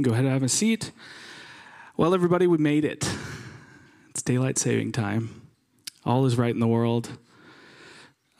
Go 0.00 0.10
ahead 0.10 0.24
and 0.24 0.32
have 0.34 0.42
a 0.42 0.48
seat. 0.48 0.92
Well, 1.96 2.12
everybody, 2.12 2.46
we 2.46 2.58
made 2.58 2.84
it. 2.84 3.10
It's 4.10 4.20
daylight 4.20 4.58
saving 4.58 4.92
time. 4.92 5.40
All 6.04 6.26
is 6.26 6.36
right 6.36 6.52
in 6.52 6.60
the 6.60 6.66
world. 6.66 7.08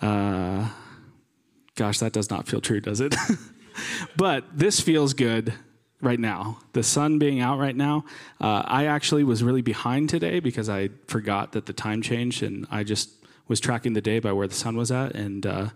Uh, 0.03 0.69
gosh, 1.74 1.98
that 2.00 2.12
does 2.12 2.29
not 2.29 2.46
feel 2.46 2.61
true, 2.61 2.80
does 2.80 3.00
it? 3.00 3.14
but 4.16 4.45
this 4.53 4.80
feels 4.80 5.14
good 5.14 5.54
right 6.03 6.21
now. 6.21 6.58
The 6.74 6.82
sun 6.82 7.19
being 7.19 7.40
out 7.40 7.58
right 7.58 7.74
now. 7.74 8.04
Uh, 8.38 8.62
I 8.66 8.84
actually 8.84 9.24
was 9.24 9.42
really 9.42 9.62
behind 9.62 10.10
today 10.10 10.40
because 10.40 10.68
I 10.68 10.90
forgot 11.06 11.52
that 11.52 11.64
the 11.64 11.72
time 11.72 12.02
changed, 12.02 12.42
and 12.42 12.66
I 12.70 12.84
just 12.84 13.08
was 13.48 13.60
tracking 13.60 13.94
the 13.94 14.02
day 14.02 14.18
by 14.18 14.32
where 14.32 14.46
the 14.46 14.54
sun 14.54 14.76
was 14.76 14.90
at. 14.90 15.14
And 15.14 15.46
uh, 15.46 15.68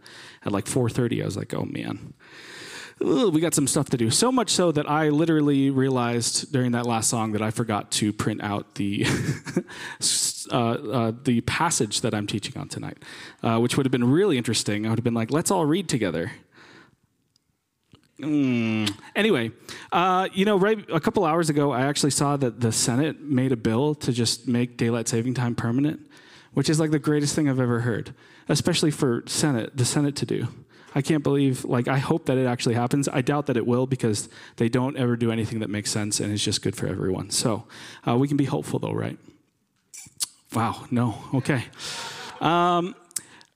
at 0.44 0.52
like 0.52 0.66
4:30, 0.66 1.22
I 1.22 1.24
was 1.24 1.38
like, 1.38 1.54
"Oh 1.54 1.64
man." 1.64 2.12
We 3.00 3.40
got 3.40 3.54
some 3.54 3.66
stuff 3.66 3.88
to 3.90 3.96
do. 3.96 4.10
So 4.10 4.30
much 4.30 4.50
so 4.50 4.72
that 4.72 4.88
I 4.88 5.08
literally 5.08 5.70
realized 5.70 6.52
during 6.52 6.72
that 6.72 6.86
last 6.86 7.08
song 7.08 7.32
that 7.32 7.42
I 7.42 7.50
forgot 7.50 7.90
to 7.92 8.12
print 8.12 8.42
out 8.42 8.74
the 8.74 9.06
uh, 10.52 10.56
uh, 10.56 11.12
the 11.24 11.40
passage 11.42 12.02
that 12.02 12.14
I'm 12.14 12.26
teaching 12.26 12.60
on 12.60 12.68
tonight, 12.68 12.98
uh, 13.42 13.58
which 13.58 13.76
would 13.76 13.86
have 13.86 13.92
been 13.92 14.10
really 14.10 14.36
interesting. 14.36 14.86
I 14.86 14.90
would 14.90 14.98
have 14.98 15.04
been 15.04 15.14
like, 15.14 15.30
let's 15.30 15.50
all 15.50 15.64
read 15.64 15.88
together. 15.88 16.30
Mm. 18.20 18.92
Anyway, 19.16 19.50
uh, 19.92 20.28
you 20.34 20.44
know, 20.44 20.58
right 20.58 20.84
a 20.92 21.00
couple 21.00 21.24
hours 21.24 21.48
ago, 21.48 21.72
I 21.72 21.82
actually 21.86 22.10
saw 22.10 22.36
that 22.36 22.60
the 22.60 22.70
Senate 22.70 23.20
made 23.22 23.50
a 23.50 23.56
bill 23.56 23.94
to 23.94 24.12
just 24.12 24.46
make 24.46 24.76
daylight 24.76 25.08
saving 25.08 25.32
time 25.32 25.54
permanent, 25.54 26.00
which 26.52 26.68
is 26.68 26.78
like 26.78 26.90
the 26.90 26.98
greatest 26.98 27.34
thing 27.34 27.48
I've 27.48 27.60
ever 27.60 27.80
heard, 27.80 28.14
especially 28.48 28.90
for 28.90 29.22
Senate, 29.26 29.74
the 29.74 29.86
Senate 29.86 30.16
to 30.16 30.26
do. 30.26 30.48
I 30.94 31.02
can't 31.02 31.22
believe, 31.22 31.64
like, 31.64 31.88
I 31.88 31.98
hope 31.98 32.26
that 32.26 32.36
it 32.36 32.46
actually 32.46 32.74
happens. 32.74 33.08
I 33.08 33.20
doubt 33.20 33.46
that 33.46 33.56
it 33.56 33.66
will 33.66 33.86
because 33.86 34.28
they 34.56 34.68
don't 34.68 34.96
ever 34.96 35.16
do 35.16 35.30
anything 35.30 35.60
that 35.60 35.70
makes 35.70 35.90
sense 35.90 36.20
and 36.20 36.32
it's 36.32 36.44
just 36.44 36.62
good 36.62 36.76
for 36.76 36.86
everyone. 36.86 37.30
So 37.30 37.64
uh, 38.06 38.16
we 38.16 38.28
can 38.28 38.36
be 38.36 38.44
hopeful, 38.44 38.78
though, 38.78 38.92
right? 38.92 39.18
Wow, 40.52 40.84
no, 40.90 41.16
okay. 41.34 41.64
Um, 42.40 42.96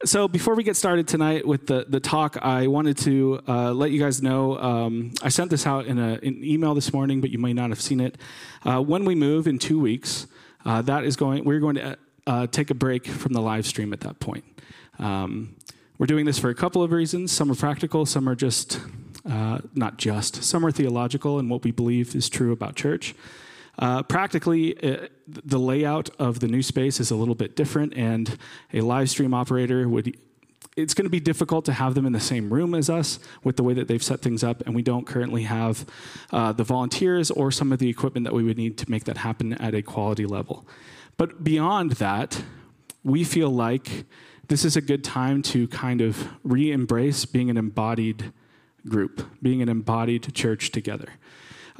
so 0.04 0.28
before 0.28 0.54
we 0.54 0.62
get 0.62 0.76
started 0.76 1.08
tonight 1.08 1.46
with 1.46 1.66
the, 1.66 1.86
the 1.88 1.98
talk, 1.98 2.36
I 2.42 2.66
wanted 2.66 2.98
to 2.98 3.40
uh, 3.48 3.72
let 3.72 3.90
you 3.90 3.98
guys 3.98 4.22
know 4.22 4.58
um, 4.58 5.12
I 5.22 5.28
sent 5.30 5.50
this 5.50 5.66
out 5.66 5.86
in, 5.86 5.98
a, 5.98 6.18
an 6.22 6.44
email 6.44 6.74
this 6.74 6.92
morning, 6.92 7.20
but 7.20 7.30
you 7.30 7.38
may 7.38 7.52
not 7.52 7.70
have 7.70 7.80
seen 7.80 8.00
it. 8.00 8.18
Uh, 8.64 8.80
when 8.82 9.04
we 9.04 9.14
move 9.14 9.46
in 9.46 9.58
two 9.58 9.80
weeks, 9.80 10.26
uh, 10.64 10.82
that 10.82 11.04
is 11.04 11.16
going. 11.16 11.44
We're 11.44 11.60
going 11.60 11.76
to 11.76 11.98
uh, 12.26 12.46
take 12.48 12.70
a 12.70 12.74
break 12.74 13.06
from 13.06 13.32
the 13.32 13.40
live 13.40 13.66
stream 13.66 13.92
at 13.92 14.00
that 14.00 14.20
point. 14.20 14.44
Um, 14.98 15.56
we're 15.98 16.06
doing 16.06 16.26
this 16.26 16.38
for 16.38 16.50
a 16.50 16.54
couple 16.54 16.82
of 16.82 16.92
reasons. 16.92 17.30
Some 17.32 17.50
are 17.50 17.54
practical, 17.54 18.04
some 18.04 18.28
are 18.28 18.34
just, 18.34 18.80
uh, 19.28 19.58
not 19.74 19.96
just, 19.96 20.42
some 20.42 20.66
are 20.66 20.72
theological 20.72 21.38
and 21.38 21.48
what 21.48 21.62
we 21.62 21.70
believe 21.70 22.16
is 22.16 22.28
true 22.28 22.52
about 22.52 22.74
church. 22.74 23.14
Uh, 23.78 24.02
practically, 24.02 24.76
uh, 24.82 25.08
the 25.26 25.58
layout 25.58 26.10
of 26.18 26.40
the 26.40 26.48
new 26.48 26.62
space 26.62 27.00
is 27.00 27.10
a 27.10 27.16
little 27.16 27.34
bit 27.34 27.56
different, 27.56 27.94
and 27.96 28.38
a 28.72 28.80
live 28.80 29.10
stream 29.10 29.34
operator 29.34 29.88
would. 29.88 30.16
It's 30.76 30.94
going 30.94 31.06
to 31.06 31.10
be 31.10 31.20
difficult 31.20 31.64
to 31.66 31.72
have 31.72 31.94
them 31.94 32.04
in 32.04 32.12
the 32.12 32.20
same 32.20 32.52
room 32.52 32.74
as 32.74 32.90
us 32.90 33.20
with 33.44 33.56
the 33.56 33.62
way 33.62 33.74
that 33.74 33.86
they've 33.86 34.02
set 34.02 34.20
things 34.20 34.42
up, 34.42 34.62
and 34.66 34.74
we 34.74 34.82
don't 34.82 35.06
currently 35.06 35.44
have 35.44 35.86
uh, 36.32 36.52
the 36.52 36.64
volunteers 36.64 37.30
or 37.30 37.52
some 37.52 37.72
of 37.72 37.78
the 37.78 37.88
equipment 37.88 38.24
that 38.24 38.32
we 38.32 38.42
would 38.42 38.56
need 38.56 38.76
to 38.78 38.90
make 38.90 39.04
that 39.04 39.18
happen 39.18 39.52
at 39.54 39.74
a 39.74 39.82
quality 39.82 40.26
level. 40.26 40.66
But 41.16 41.44
beyond 41.44 41.92
that, 41.92 42.42
we 43.04 43.22
feel 43.22 43.50
like 43.50 44.04
this 44.48 44.64
is 44.64 44.76
a 44.76 44.80
good 44.80 45.02
time 45.04 45.42
to 45.42 45.66
kind 45.68 46.00
of 46.00 46.28
re 46.42 46.70
embrace 46.70 47.24
being 47.24 47.50
an 47.50 47.56
embodied 47.56 48.32
group, 48.86 49.26
being 49.42 49.62
an 49.62 49.68
embodied 49.68 50.34
church 50.34 50.70
together. 50.70 51.08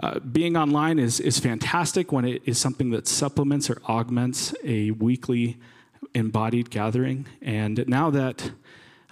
Uh, 0.02 0.18
being 0.18 0.56
online 0.56 0.98
is, 0.98 1.20
is 1.20 1.38
fantastic 1.38 2.10
when 2.10 2.24
it 2.24 2.42
is 2.46 2.58
something 2.58 2.90
that 2.90 3.06
supplements 3.06 3.70
or 3.70 3.80
augments 3.88 4.54
a 4.64 4.90
weekly 4.92 5.56
embodied 6.14 6.70
gathering. 6.70 7.26
And 7.40 7.84
now 7.86 8.10
that 8.10 8.50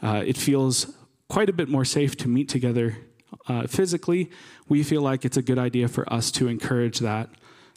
uh, 0.02 0.24
it 0.26 0.36
feels 0.36 0.92
quite 1.28 1.48
a 1.48 1.52
bit 1.52 1.68
more 1.68 1.84
safe 1.84 2.16
to 2.16 2.28
meet 2.28 2.48
together 2.48 2.96
uh, 3.48 3.66
physically, 3.66 4.30
we 4.68 4.82
feel 4.82 5.02
like 5.02 5.24
it's 5.24 5.36
a 5.36 5.42
good 5.42 5.58
idea 5.58 5.88
for 5.88 6.10
us 6.12 6.30
to 6.32 6.48
encourage 6.48 6.98
that 6.98 7.28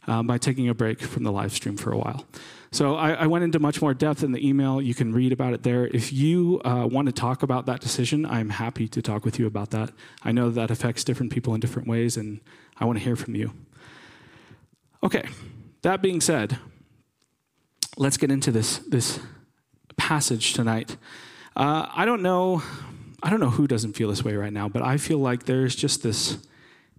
uh, 0.07 0.23
by 0.23 0.37
taking 0.37 0.67
a 0.67 0.73
break 0.73 1.01
from 1.01 1.23
the 1.23 1.31
live 1.31 1.51
stream 1.51 1.77
for 1.77 1.91
a 1.91 1.97
while. 1.97 2.25
So 2.75 2.95
I, 2.95 3.11
I, 3.11 3.27
went 3.27 3.45
into 3.45 3.57
much 3.57 3.81
more 3.81 3.93
depth 3.93 4.21
in 4.21 4.33
the 4.33 4.45
email. 4.45 4.81
You 4.81 4.93
can 4.93 5.13
read 5.13 5.31
about 5.31 5.53
it 5.53 5.63
there. 5.63 5.87
If 5.87 6.11
you 6.11 6.59
uh, 6.65 6.85
want 6.85 7.05
to 7.05 7.13
talk 7.13 7.41
about 7.41 7.67
that 7.67 7.79
decision, 7.79 8.25
I'm 8.25 8.49
happy 8.49 8.89
to 8.89 9.01
talk 9.01 9.23
with 9.23 9.39
you 9.39 9.47
about 9.47 9.69
that. 9.69 9.91
I 10.23 10.33
know 10.33 10.49
that 10.49 10.69
affects 10.69 11.05
different 11.05 11.31
people 11.31 11.53
in 11.53 11.61
different 11.61 11.87
ways, 11.87 12.17
and 12.17 12.41
I 12.77 12.83
want 12.83 12.99
to 12.99 13.05
hear 13.05 13.15
from 13.15 13.33
you. 13.33 13.53
Okay, 15.01 15.25
that 15.83 16.01
being 16.01 16.19
said, 16.19 16.59
let's 17.95 18.17
get 18.17 18.29
into 18.29 18.51
this, 18.51 18.79
this 18.79 19.21
passage 19.95 20.51
tonight. 20.51 20.97
Uh, 21.55 21.87
I 21.95 22.03
don't 22.03 22.21
know. 22.21 22.61
I 23.23 23.29
don't 23.29 23.39
know 23.39 23.51
who 23.51 23.67
doesn't 23.67 23.93
feel 23.93 24.09
this 24.09 24.25
way 24.25 24.35
right 24.35 24.51
now, 24.51 24.67
but 24.67 24.81
I 24.81 24.97
feel 24.97 25.19
like 25.19 25.45
there's 25.45 25.77
just 25.77 26.03
this 26.03 26.45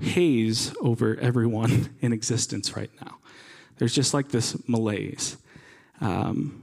haze 0.00 0.74
over 0.80 1.18
everyone 1.18 1.94
in 2.00 2.14
existence 2.14 2.74
right 2.74 2.90
now. 3.04 3.18
There's 3.76 3.94
just 3.94 4.14
like 4.14 4.28
this 4.28 4.56
malaise. 4.66 5.36
Um, 6.00 6.62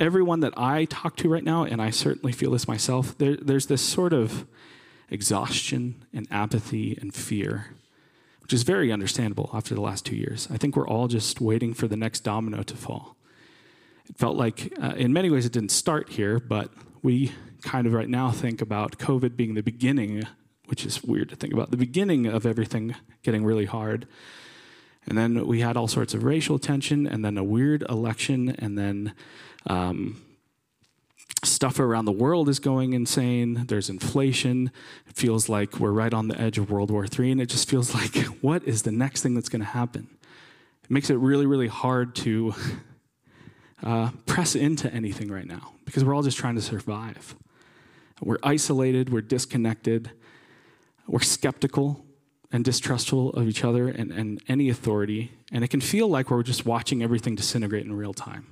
everyone 0.00 0.40
that 0.40 0.52
I 0.56 0.84
talk 0.86 1.16
to 1.16 1.28
right 1.28 1.44
now, 1.44 1.64
and 1.64 1.82
I 1.82 1.90
certainly 1.90 2.32
feel 2.32 2.50
this 2.50 2.68
myself, 2.68 3.16
there, 3.18 3.36
there's 3.36 3.66
this 3.66 3.82
sort 3.82 4.12
of 4.12 4.46
exhaustion 5.10 6.04
and 6.12 6.26
apathy 6.30 6.96
and 7.00 7.14
fear, 7.14 7.74
which 8.40 8.52
is 8.52 8.62
very 8.62 8.92
understandable 8.92 9.50
after 9.52 9.74
the 9.74 9.80
last 9.80 10.06
two 10.06 10.16
years. 10.16 10.48
I 10.50 10.56
think 10.56 10.76
we're 10.76 10.88
all 10.88 11.08
just 11.08 11.40
waiting 11.40 11.74
for 11.74 11.88
the 11.88 11.96
next 11.96 12.20
domino 12.20 12.62
to 12.62 12.76
fall. 12.76 13.16
It 14.08 14.16
felt 14.16 14.36
like, 14.36 14.72
uh, 14.82 14.94
in 14.96 15.12
many 15.12 15.30
ways, 15.30 15.44
it 15.44 15.52
didn't 15.52 15.70
start 15.70 16.10
here, 16.10 16.38
but 16.38 16.70
we 17.02 17.32
kind 17.62 17.86
of 17.86 17.92
right 17.92 18.08
now 18.08 18.30
think 18.30 18.62
about 18.62 18.98
COVID 18.98 19.36
being 19.36 19.54
the 19.54 19.62
beginning, 19.62 20.22
which 20.66 20.86
is 20.86 21.02
weird 21.02 21.28
to 21.30 21.36
think 21.36 21.52
about, 21.52 21.70
the 21.70 21.76
beginning 21.76 22.26
of 22.26 22.46
everything 22.46 22.94
getting 23.22 23.44
really 23.44 23.66
hard. 23.66 24.06
And 25.08 25.16
then 25.16 25.46
we 25.46 25.60
had 25.60 25.76
all 25.76 25.88
sorts 25.88 26.12
of 26.12 26.22
racial 26.22 26.58
tension, 26.58 27.06
and 27.06 27.24
then 27.24 27.38
a 27.38 27.44
weird 27.44 27.82
election, 27.88 28.54
and 28.58 28.76
then 28.76 29.14
um, 29.66 30.20
stuff 31.44 31.80
around 31.80 32.04
the 32.04 32.12
world 32.12 32.48
is 32.48 32.58
going 32.58 32.92
insane. 32.92 33.64
There's 33.68 33.88
inflation. 33.88 34.70
It 35.06 35.16
feels 35.16 35.48
like 35.48 35.80
we're 35.80 35.92
right 35.92 36.12
on 36.12 36.28
the 36.28 36.38
edge 36.38 36.58
of 36.58 36.70
World 36.70 36.90
War 36.90 37.06
III, 37.06 37.32
and 37.32 37.40
it 37.40 37.46
just 37.46 37.70
feels 37.70 37.94
like, 37.94 38.16
what 38.42 38.64
is 38.64 38.82
the 38.82 38.92
next 38.92 39.22
thing 39.22 39.34
that's 39.34 39.48
going 39.48 39.60
to 39.60 39.66
happen? 39.66 40.08
It 40.84 40.90
makes 40.90 41.08
it 41.10 41.16
really, 41.16 41.46
really 41.46 41.68
hard 41.68 42.14
to 42.16 42.54
uh, 43.82 44.10
press 44.26 44.54
into 44.54 44.92
anything 44.92 45.30
right 45.30 45.46
now 45.46 45.72
because 45.86 46.04
we're 46.04 46.14
all 46.14 46.22
just 46.22 46.38
trying 46.38 46.56
to 46.56 46.62
survive. 46.62 47.34
We're 48.20 48.38
isolated, 48.42 49.10
we're 49.10 49.22
disconnected, 49.22 50.10
we're 51.06 51.20
skeptical, 51.20 52.04
and 52.50 52.64
distrustful 52.64 53.30
of 53.30 53.48
each 53.48 53.64
other 53.64 53.88
and, 53.88 54.10
and 54.10 54.42
any 54.48 54.70
authority. 54.70 55.32
And 55.52 55.62
it 55.62 55.68
can 55.68 55.80
feel 55.80 56.08
like 56.08 56.30
we're 56.30 56.42
just 56.42 56.64
watching 56.64 57.02
everything 57.02 57.34
disintegrate 57.34 57.84
in 57.84 57.92
real 57.92 58.14
time. 58.14 58.46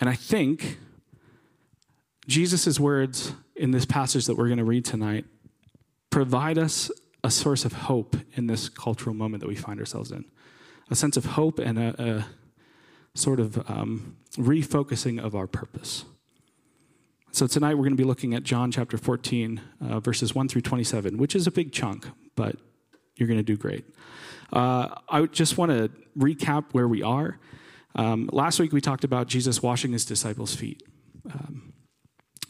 And 0.00 0.08
I 0.08 0.14
think 0.14 0.78
Jesus' 2.26 2.78
words 2.78 3.32
in 3.56 3.70
this 3.70 3.84
passage 3.84 4.26
that 4.26 4.36
we're 4.36 4.46
going 4.48 4.58
to 4.58 4.64
read 4.64 4.84
tonight 4.84 5.24
provide 6.10 6.58
us 6.58 6.90
a 7.22 7.30
source 7.30 7.64
of 7.64 7.72
hope 7.72 8.16
in 8.34 8.46
this 8.46 8.68
cultural 8.68 9.14
moment 9.14 9.40
that 9.40 9.48
we 9.48 9.56
find 9.56 9.80
ourselves 9.80 10.10
in 10.10 10.24
a 10.90 10.94
sense 10.94 11.16
of 11.16 11.24
hope 11.24 11.58
and 11.58 11.78
a, 11.78 12.02
a 12.02 13.18
sort 13.18 13.40
of 13.40 13.58
um, 13.70 14.16
refocusing 14.36 15.22
of 15.22 15.34
our 15.34 15.46
purpose. 15.46 16.04
So 17.34 17.48
tonight 17.48 17.74
we're 17.74 17.82
going 17.82 17.96
to 17.96 17.96
be 17.96 18.04
looking 18.04 18.32
at 18.34 18.44
John 18.44 18.70
chapter 18.70 18.96
14, 18.96 19.60
uh, 19.80 19.98
verses 19.98 20.36
1 20.36 20.46
through 20.46 20.60
27, 20.60 21.18
which 21.18 21.34
is 21.34 21.48
a 21.48 21.50
big 21.50 21.72
chunk, 21.72 22.06
but 22.36 22.54
you're 23.16 23.26
going 23.26 23.40
to 23.40 23.42
do 23.42 23.56
great. 23.56 23.84
Uh, 24.52 24.94
I 25.08 25.26
just 25.26 25.58
want 25.58 25.72
to 25.72 25.90
recap 26.16 26.66
where 26.70 26.86
we 26.86 27.02
are. 27.02 27.40
Um, 27.96 28.30
last 28.32 28.60
week 28.60 28.72
we 28.72 28.80
talked 28.80 29.02
about 29.02 29.26
Jesus 29.26 29.60
washing 29.64 29.90
his 29.90 30.04
disciples' 30.04 30.54
feet. 30.54 30.84
Um, 31.28 31.72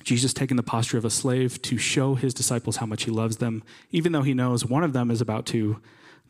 Jesus 0.02 0.34
taking 0.34 0.58
the 0.58 0.62
posture 0.62 0.98
of 0.98 1.06
a 1.06 1.10
slave 1.10 1.62
to 1.62 1.78
show 1.78 2.14
his 2.14 2.34
disciples 2.34 2.76
how 2.76 2.84
much 2.84 3.04
he 3.04 3.10
loves 3.10 3.38
them, 3.38 3.62
even 3.90 4.12
though 4.12 4.20
he 4.20 4.34
knows 4.34 4.66
one 4.66 4.84
of 4.84 4.92
them 4.92 5.10
is 5.10 5.22
about 5.22 5.46
to 5.46 5.80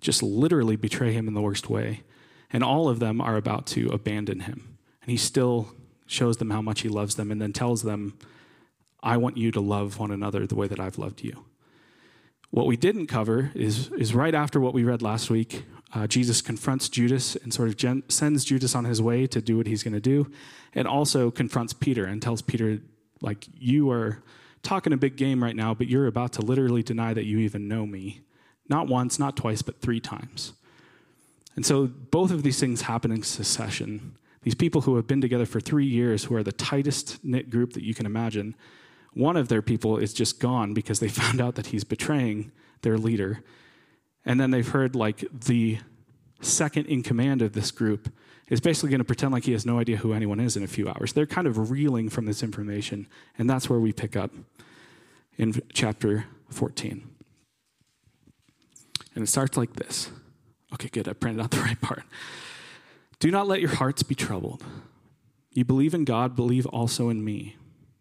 just 0.01 0.23
literally 0.23 0.77
betray 0.77 1.13
him 1.13 1.27
in 1.27 1.35
the 1.35 1.43
worst 1.43 1.69
way, 1.69 2.05
and 2.53 2.63
all 2.63 2.89
of 2.89 3.01
them 3.01 3.21
are 3.21 3.35
about 3.35 3.67
to 3.67 3.89
abandon 3.89 4.39
him. 4.39 4.79
And 5.03 5.11
he 5.11 5.17
still 5.17 5.75
shows 6.07 6.37
them 6.37 6.51
how 6.51 6.63
much 6.63 6.83
he 6.83 6.89
loves 6.89 7.17
them 7.17 7.33
and 7.33 7.43
then 7.43 7.53
tells 7.53 7.83
them 7.83 8.17
I 9.05 9.19
want 9.19 9.37
you 9.37 9.53
to 9.53 9.61
love 9.61 9.99
one 9.99 10.11
another 10.11 10.47
the 10.47 10.57
way 10.57 10.67
that 10.67 10.81
I've 10.81 10.99
loved 10.99 11.23
you. 11.23 11.45
What 12.51 12.67
we 12.67 12.77
didn't 12.77 13.07
cover 13.07 13.53
is, 13.55 13.91
is 13.93 14.15
right 14.15 14.35
after 14.35 14.59
what 14.61 14.75
we 14.75 14.83
read 14.83 15.03
last 15.03 15.29
week. 15.29 15.65
Uh, 15.95 16.07
Jesus 16.07 16.41
confronts 16.41 16.89
Judas 16.89 17.37
and 17.37 17.53
sort 17.53 17.69
of 17.69 17.77
gen- 17.77 18.03
sends 18.09 18.45
Judas 18.45 18.75
on 18.75 18.85
his 18.85 19.03
way 19.03 19.27
to 19.27 19.41
do 19.41 19.57
what 19.57 19.67
he's 19.67 19.83
going 19.83 19.95
to 19.95 20.01
do, 20.01 20.31
and 20.75 20.89
also 20.89 21.31
confronts 21.31 21.73
Peter 21.73 22.05
and 22.05 22.23
tells 22.23 22.43
Peter, 22.43 22.81
like, 23.21 23.47
you 23.59 23.91
are 23.91 24.23
talking 24.63 24.93
a 24.93 24.97
big 24.97 25.17
game 25.17 25.43
right 25.45 25.55
now, 25.55 25.75
but 25.75 25.89
you're 25.89 26.07
about 26.07 26.33
to 26.33 26.43
literally 26.43 26.83
deny 26.83 27.13
that 27.13 27.27
you 27.27 27.39
even 27.39 27.69
know 27.69 27.87
me 27.87 28.23
Not 28.69 28.89
once, 28.89 29.19
not 29.19 29.37
twice, 29.37 29.63
but 29.63 29.81
three 29.81 30.01
times. 30.01 30.55
And 31.57 31.65
so 31.65 31.87
both 31.87 32.31
of 32.31 32.43
these 32.43 32.59
things 32.59 32.83
happen 32.83 33.11
in 33.11 33.23
succession. 33.23 34.17
These 34.43 34.55
people 34.55 34.83
who 34.83 34.97
have 34.97 35.07
been 35.07 35.21
together 35.21 35.47
for 35.47 35.61
three 35.61 35.87
years, 35.87 36.25
who 36.25 36.35
are 36.35 36.43
the 36.43 36.53
tightest 36.53 37.25
knit 37.25 37.51
group 37.51 37.75
that 37.75 37.85
you 37.85 37.95
can 37.95 38.07
imagine, 38.07 38.55
one 39.15 39.37
of 39.37 39.49
their 39.49 39.63
people 39.63 39.97
is 39.97 40.13
just 40.13 40.41
gone 40.41 40.75
because 40.75 41.01
they 41.01 41.09
found 41.23 41.41
out 41.41 41.55
that 41.55 41.67
he's 41.67 41.85
betraying 41.85 42.53
their 42.83 42.99
leader. 42.99 43.43
And 44.25 44.41
then 44.41 44.51
they've 44.51 44.69
heard 44.69 44.95
like 44.95 45.25
the 45.33 45.79
second 46.41 46.87
in 46.87 47.03
command 47.03 47.43
of 47.43 47.53
this 47.53 47.71
group 47.71 48.13
is 48.49 48.61
basically 48.61 48.91
going 48.91 49.01
to 49.01 49.05
pretend 49.05 49.33
like 49.33 49.45
he 49.45 49.53
has 49.53 49.65
no 49.65 49.79
idea 49.79 49.97
who 49.97 50.13
anyone 50.13 50.39
is 50.39 50.57
in 50.57 50.63
a 50.63 50.67
few 50.67 50.89
hours. 50.89 51.13
They're 51.13 51.27
kind 51.27 51.47
of 51.47 51.71
reeling 51.71 52.11
from 52.11 52.27
this 52.27 52.43
information, 52.43 53.07
and 53.39 53.49
that's 53.49 53.71
where 53.71 53.81
we 53.81 53.93
pick 53.93 54.17
up 54.17 54.33
in 55.39 55.63
chapter 55.73 56.27
14. 56.51 57.09
And 59.15 59.25
it 59.25 59.29
starts 59.29 59.57
like 59.57 59.75
this. 59.75 60.11
Okay, 60.75 60.89
good. 60.89 61.09
I 61.09 61.13
printed 61.13 61.43
out 61.43 61.53
the 61.53 61.61
right 61.61 61.81
part. 61.81 62.03
Do 63.19 63.31
not 63.31 63.47
let 63.47 63.61
your 63.61 63.71
hearts 63.71 64.03
be 64.03 64.15
troubled. 64.15 64.63
You 65.53 65.65
believe 65.65 65.95
in 65.95 66.05
God, 66.05 66.37
believe 66.37 66.67
also 66.67 67.09
in 67.09 67.25
me. 67.25 67.57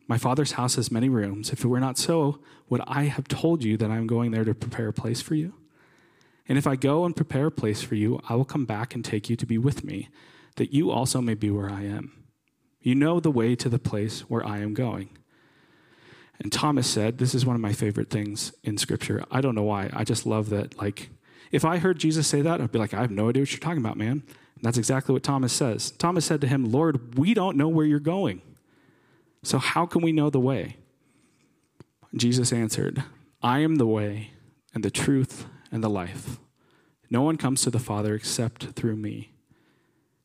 My 0.08 0.18
Father's 0.18 0.54
house 0.54 0.76
has 0.76 0.92
many 0.92 1.10
rooms. 1.10 1.52
If 1.52 1.64
it 1.64 1.68
were 1.68 1.80
not 1.80 1.98
so, 1.98 2.40
would 2.70 2.82
I 2.88 3.04
have 3.04 3.28
told 3.28 3.64
you 3.64 3.78
that 3.78 3.90
I 3.90 3.98
am 3.98 4.08
going 4.08 4.32
there 4.32 4.44
to 4.44 4.54
prepare 4.54 4.90
a 4.90 4.94
place 4.94 5.22
for 5.22 5.36
you? 5.36 5.54
And 6.48 6.58
if 6.58 6.68
I 6.68 6.76
go 6.76 7.06
and 7.06 7.16
prepare 7.16 7.48
a 7.48 7.52
place 7.52 7.82
for 7.82 7.96
you, 7.96 8.20
I 8.28 8.36
will 8.36 8.46
come 8.46 8.66
back 8.66 8.94
and 8.94 9.04
take 9.04 9.30
you 9.30 9.36
to 9.38 9.46
be 9.46 9.58
with 9.58 9.84
me, 9.84 10.10
that 10.58 10.74
you 10.74 10.92
also 10.92 11.22
may 11.22 11.36
be 11.36 11.50
where 11.50 11.70
I 11.70 11.84
am. 11.84 12.24
You 12.82 12.96
know 12.96 13.22
the 13.22 13.32
way 13.32 13.56
to 13.56 13.70
the 13.70 13.80
place 13.80 14.22
where 14.22 14.46
I 14.46 14.60
am 14.60 14.74
going. 14.74 15.18
And 16.40 16.52
Thomas 16.52 16.88
said, 16.88 17.18
This 17.18 17.34
is 17.34 17.46
one 17.46 17.56
of 17.56 17.62
my 17.62 17.72
favorite 17.72 18.10
things 18.10 18.52
in 18.62 18.78
Scripture. 18.78 19.24
I 19.32 19.40
don't 19.40 19.56
know 19.56 19.64
why. 19.64 19.90
I 19.94 20.04
just 20.04 20.26
love 20.26 20.50
that. 20.50 20.78
Like, 20.78 21.10
if 21.52 21.64
I 21.64 21.78
heard 21.78 22.00
Jesus 22.00 22.28
say 22.28 22.42
that, 22.42 22.60
I'd 22.60 22.72
be 22.72 22.80
like, 22.80 22.94
I 22.94 23.02
have 23.02 23.12
no 23.12 23.30
idea 23.30 23.44
what 23.44 23.52
you're 23.52 23.60
talking 23.60 23.78
about, 23.78 23.96
man. 23.96 24.24
And 24.56 24.64
that's 24.64 24.78
exactly 24.78 25.14
what 25.14 25.24
Thomas 25.24 25.54
says. 25.54 25.92
Thomas 25.92 26.26
said 26.26 26.42
to 26.42 26.48
him, 26.48 26.72
Lord, 26.72 27.18
we 27.18 27.34
don't 27.34 27.56
know 27.56 27.70
where 27.70 27.86
you're 27.86 28.00
going. 28.00 28.42
So 29.44 29.58
how 29.60 29.86
can 29.86 30.02
we 30.02 30.12
know 30.12 30.30
the 30.30 30.40
way? 30.40 30.78
Jesus 32.16 32.54
answered, 32.54 33.04
I 33.42 33.60
am 33.60 33.76
the 33.76 33.88
way 33.88 34.32
and 34.74 34.84
the 34.84 34.92
truth 34.92 35.46
and 35.72 35.84
the 35.84 35.90
life. 35.90 36.40
No 37.10 37.22
one 37.22 37.38
comes 37.38 37.62
to 37.62 37.70
the 37.70 37.80
Father 37.80 38.16
except 38.16 38.72
through 38.72 38.96
me. 38.96 39.34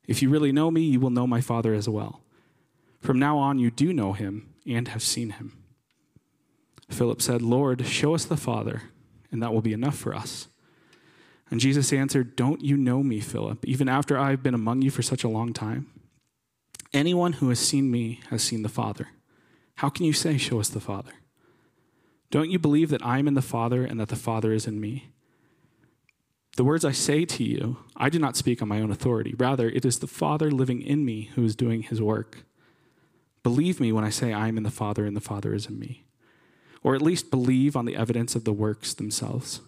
If 0.06 0.22
you 0.22 0.30
really 0.30 0.52
know 0.52 0.70
me, 0.70 0.82
you 0.82 1.00
will 1.00 1.10
know 1.10 1.26
my 1.26 1.40
Father 1.40 1.74
as 1.74 1.88
well. 1.88 2.22
From 3.00 3.18
now 3.18 3.38
on, 3.38 3.58
you 3.58 3.70
do 3.70 3.92
know 3.92 4.12
him 4.12 4.54
and 4.66 4.88
have 4.88 5.02
seen 5.02 5.30
him. 5.30 5.58
Philip 6.88 7.20
said, 7.20 7.42
Lord, 7.42 7.84
show 7.86 8.14
us 8.14 8.24
the 8.24 8.36
Father, 8.36 8.82
and 9.30 9.42
that 9.42 9.52
will 9.52 9.60
be 9.60 9.74
enough 9.74 9.96
for 9.96 10.14
us. 10.14 10.48
And 11.50 11.60
Jesus 11.60 11.92
answered, 11.92 12.36
Don't 12.36 12.62
you 12.62 12.76
know 12.76 13.02
me, 13.02 13.20
Philip, 13.20 13.64
even 13.66 13.88
after 13.88 14.18
I 14.18 14.30
have 14.30 14.42
been 14.42 14.54
among 14.54 14.82
you 14.82 14.90
for 14.90 15.02
such 15.02 15.24
a 15.24 15.28
long 15.28 15.52
time? 15.52 15.90
Anyone 16.92 17.34
who 17.34 17.48
has 17.50 17.58
seen 17.58 17.90
me 17.90 18.20
has 18.30 18.42
seen 18.42 18.62
the 18.62 18.68
Father. 18.68 19.08
How 19.76 19.88
can 19.88 20.04
you 20.04 20.12
say, 20.12 20.38
Show 20.38 20.60
us 20.60 20.68
the 20.68 20.80
Father? 20.80 21.12
Don't 22.30 22.50
you 22.50 22.58
believe 22.58 22.90
that 22.90 23.04
I 23.04 23.18
am 23.18 23.28
in 23.28 23.34
the 23.34 23.42
Father 23.42 23.84
and 23.84 23.98
that 24.00 24.08
the 24.08 24.16
Father 24.16 24.52
is 24.52 24.66
in 24.66 24.80
me? 24.80 25.10
The 26.56 26.64
words 26.64 26.84
I 26.84 26.92
say 26.92 27.24
to 27.24 27.44
you, 27.44 27.78
I 27.96 28.08
do 28.08 28.18
not 28.18 28.36
speak 28.36 28.60
on 28.60 28.68
my 28.68 28.80
own 28.80 28.90
authority. 28.90 29.34
Rather, 29.38 29.68
it 29.68 29.84
is 29.84 30.00
the 30.00 30.06
Father 30.06 30.50
living 30.50 30.82
in 30.82 31.04
me 31.04 31.30
who 31.34 31.44
is 31.44 31.54
doing 31.54 31.82
his 31.82 32.02
work. 32.02 32.44
Believe 33.42 33.80
me 33.80 33.92
when 33.92 34.04
I 34.04 34.10
say 34.10 34.32
I 34.32 34.48
am 34.48 34.56
in 34.56 34.64
the 34.64 34.70
Father 34.70 35.06
and 35.06 35.16
the 35.16 35.20
Father 35.20 35.54
is 35.54 35.66
in 35.66 35.78
me 35.78 36.04
or 36.82 36.94
at 36.94 37.02
least 37.02 37.30
believe 37.30 37.76
on 37.76 37.84
the 37.84 37.96
evidence 37.96 38.34
of 38.34 38.44
the 38.44 38.52
works 38.52 38.94
themselves. 38.94 39.60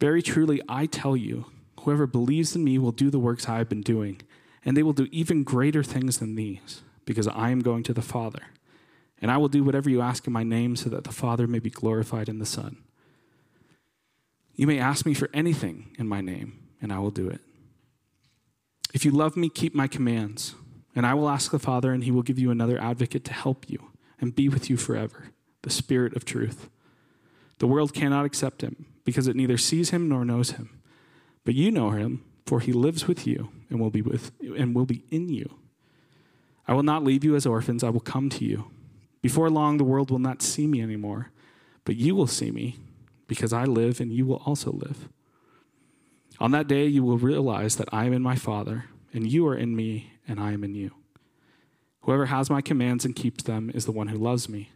Very 0.00 0.22
truly, 0.22 0.60
I 0.68 0.86
tell 0.86 1.16
you, 1.16 1.46
whoever 1.80 2.06
believes 2.06 2.54
in 2.54 2.64
me 2.64 2.78
will 2.78 2.92
do 2.92 3.10
the 3.10 3.18
works 3.18 3.48
I 3.48 3.58
have 3.58 3.68
been 3.68 3.82
doing, 3.82 4.20
and 4.64 4.76
they 4.76 4.82
will 4.82 4.92
do 4.92 5.08
even 5.10 5.44
greater 5.44 5.82
things 5.82 6.18
than 6.18 6.34
these, 6.34 6.82
because 7.04 7.28
I 7.28 7.50
am 7.50 7.60
going 7.60 7.82
to 7.84 7.94
the 7.94 8.02
Father. 8.02 8.42
And 9.20 9.30
I 9.30 9.36
will 9.36 9.48
do 9.48 9.64
whatever 9.64 9.88
you 9.88 10.00
ask 10.00 10.26
in 10.26 10.32
my 10.32 10.42
name, 10.42 10.76
so 10.76 10.90
that 10.90 11.04
the 11.04 11.12
Father 11.12 11.46
may 11.46 11.58
be 11.58 11.70
glorified 11.70 12.28
in 12.28 12.38
the 12.38 12.46
Son. 12.46 12.78
You 14.54 14.66
may 14.66 14.78
ask 14.78 15.04
me 15.04 15.14
for 15.14 15.30
anything 15.34 15.90
in 15.98 16.06
my 16.06 16.20
name, 16.20 16.58
and 16.80 16.92
I 16.92 16.98
will 16.98 17.10
do 17.10 17.28
it. 17.28 17.40
If 18.92 19.04
you 19.04 19.10
love 19.10 19.36
me, 19.36 19.48
keep 19.48 19.74
my 19.74 19.88
commands, 19.88 20.54
and 20.94 21.04
I 21.04 21.14
will 21.14 21.28
ask 21.28 21.50
the 21.50 21.58
Father, 21.58 21.92
and 21.92 22.04
he 22.04 22.10
will 22.10 22.22
give 22.22 22.38
you 22.38 22.50
another 22.50 22.80
advocate 22.80 23.24
to 23.24 23.32
help 23.32 23.68
you 23.68 23.90
and 24.20 24.34
be 24.34 24.48
with 24.48 24.70
you 24.70 24.76
forever 24.76 25.30
the 25.62 25.70
Spirit 25.70 26.14
of 26.14 26.24
truth. 26.24 26.68
The 27.58 27.66
world 27.66 27.94
cannot 27.94 28.26
accept 28.26 28.62
him 28.62 28.86
because 29.04 29.26
it 29.26 29.36
neither 29.36 29.56
sees 29.56 29.90
him 29.90 30.08
nor 30.08 30.24
knows 30.24 30.52
him. 30.52 30.80
But 31.44 31.54
you 31.54 31.70
know 31.70 31.90
him, 31.90 32.24
for 32.46 32.60
he 32.60 32.72
lives 32.72 33.06
with 33.06 33.26
you 33.26 33.48
and 33.70 33.80
will 33.80 33.90
be 33.90 34.02
with 34.02 34.32
and 34.40 34.74
will 34.74 34.86
be 34.86 35.04
in 35.10 35.28
you. 35.28 35.58
I 36.66 36.74
will 36.74 36.82
not 36.82 37.04
leave 37.04 37.24
you 37.24 37.36
as 37.36 37.46
orphans, 37.46 37.84
I 37.84 37.90
will 37.90 38.00
come 38.00 38.28
to 38.30 38.44
you. 38.44 38.70
Before 39.22 39.50
long 39.50 39.78
the 39.78 39.84
world 39.84 40.10
will 40.10 40.18
not 40.18 40.42
see 40.42 40.66
me 40.66 40.82
anymore, 40.82 41.30
but 41.84 41.96
you 41.96 42.14
will 42.14 42.26
see 42.26 42.50
me 42.50 42.78
because 43.26 43.52
I 43.52 43.64
live 43.64 44.00
and 44.00 44.12
you 44.12 44.26
will 44.26 44.42
also 44.46 44.72
live. 44.72 45.08
On 46.40 46.50
that 46.50 46.68
day 46.68 46.86
you 46.86 47.02
will 47.02 47.18
realize 47.18 47.76
that 47.76 47.88
I 47.92 48.04
am 48.06 48.12
in 48.12 48.22
my 48.22 48.36
Father, 48.36 48.86
and 49.12 49.30
you 49.30 49.46
are 49.46 49.56
in 49.56 49.76
me, 49.76 50.12
and 50.26 50.40
I 50.40 50.52
am 50.52 50.64
in 50.64 50.74
you. 50.74 50.90
Whoever 52.02 52.26
has 52.26 52.50
my 52.50 52.60
commands 52.60 53.04
and 53.04 53.14
keeps 53.14 53.44
them 53.44 53.70
is 53.72 53.84
the 53.84 53.92
one 53.92 54.08
who 54.08 54.18
loves 54.18 54.48
me. 54.48 54.70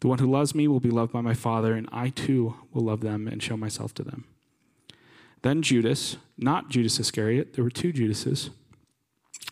The 0.00 0.08
one 0.08 0.18
who 0.18 0.30
loves 0.30 0.54
me 0.54 0.68
will 0.68 0.80
be 0.80 0.90
loved 0.90 1.12
by 1.12 1.22
my 1.22 1.34
Father, 1.34 1.74
and 1.74 1.88
I 1.90 2.10
too 2.10 2.56
will 2.72 2.84
love 2.84 3.00
them 3.00 3.26
and 3.26 3.42
show 3.42 3.56
myself 3.56 3.94
to 3.94 4.02
them. 4.02 4.26
Then 5.46 5.62
Judas, 5.62 6.16
not 6.36 6.70
Judas 6.70 6.98
Iscariot, 6.98 7.52
there 7.52 7.62
were 7.62 7.70
two 7.70 7.92
Judases. 7.92 8.50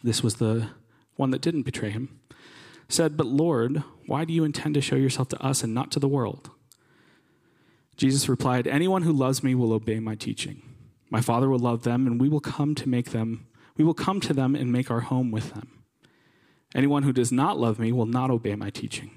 This 0.03 0.25
was 0.25 0.35
the 0.35 0.71
one 1.15 1.31
that 1.31 1.41
didn't 1.41 1.63
betray 1.63 1.91
him, 1.91 2.19
said, 2.89 3.17
But 3.17 3.29
Lord, 3.29 3.85
why 4.07 4.25
do 4.25 4.33
you 4.33 4.43
intend 4.43 4.75
to 4.75 4.81
show 4.81 4.97
yourself 4.97 5.29
to 5.29 5.41
us 5.41 5.63
and 5.63 5.73
not 5.73 5.93
to 5.93 6.01
the 6.01 6.09
world? 6.09 6.51
Jesus 7.97 8.29
replied, 8.29 8.67
Anyone 8.67 9.03
who 9.03 9.13
loves 9.13 9.45
me 9.45 9.55
will 9.55 9.73
obey 9.73 10.01
my 10.01 10.17
teaching. 10.17 10.63
My 11.11 11.21
Father 11.21 11.49
will 11.49 11.61
love 11.61 11.85
them, 11.85 12.09
and 12.09 12.21
we 12.21 12.29
will 12.29 12.41
come 12.41 12.75
to 12.75 12.89
make 12.89 13.13
them, 13.13 13.47
we 13.77 13.85
will 13.85 13.95
come 13.95 14.21
to 14.23 14.35
them 14.35 14.57
and 14.57 14.73
make 14.73 14.91
our 14.91 15.03
home 15.03 15.31
with 15.31 15.55
them. 15.55 15.85
Anyone 16.75 17.05
who 17.05 17.13
does 17.13 17.31
not 17.31 17.61
love 17.61 17.79
me 17.79 17.93
will 17.93 18.05
not 18.05 18.33
obey 18.33 18.57
my 18.57 18.71
teaching. 18.71 19.13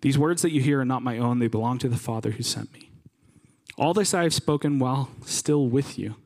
These 0.00 0.18
words 0.18 0.42
that 0.42 0.50
you 0.50 0.60
hear 0.60 0.80
are 0.80 0.84
not 0.84 1.04
my 1.04 1.16
own, 1.18 1.38
they 1.38 1.46
belong 1.46 1.78
to 1.78 1.88
the 1.88 1.96
Father 1.96 2.32
who 2.32 2.42
sent 2.42 2.72
me. 2.72 2.90
All 3.78 3.92
this 3.92 4.14
I 4.14 4.22
have 4.22 4.34
spoken 4.34 4.78
while 4.78 5.10
still 5.24 5.68
with 5.68 5.98
you. 5.98 6.16